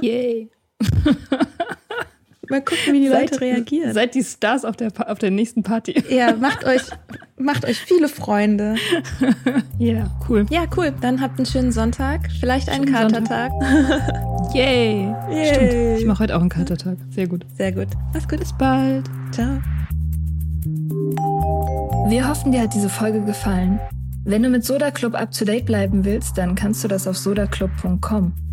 [0.01, 0.49] Yay.
[2.51, 3.93] Mal gucken, wie die seid, Leute reagieren.
[3.93, 5.95] Seid die Stars auf der, auf der nächsten Party.
[6.09, 6.81] Ja, macht euch,
[7.37, 8.75] macht euch viele Freunde.
[9.79, 10.45] Ja, yeah, cool.
[10.51, 10.93] Ja, cool.
[11.01, 12.29] Dann habt einen schönen Sonntag.
[12.39, 13.51] Vielleicht einen schönen Katertag.
[14.53, 15.11] Yay.
[15.31, 15.55] Yay.
[15.55, 15.99] Stimmt.
[15.99, 16.97] Ich mache heute auch einen Katertag.
[17.09, 17.45] Sehr gut.
[17.57, 17.87] Sehr gut.
[18.13, 18.39] Mach's gut.
[18.39, 19.09] Bis bald.
[19.31, 19.59] Ciao.
[22.09, 23.79] Wir hoffen, dir hat diese Folge gefallen.
[24.23, 27.17] Wenn du mit Soda Club up to date bleiben willst, dann kannst du das auf
[27.17, 28.33] sodaclub.com.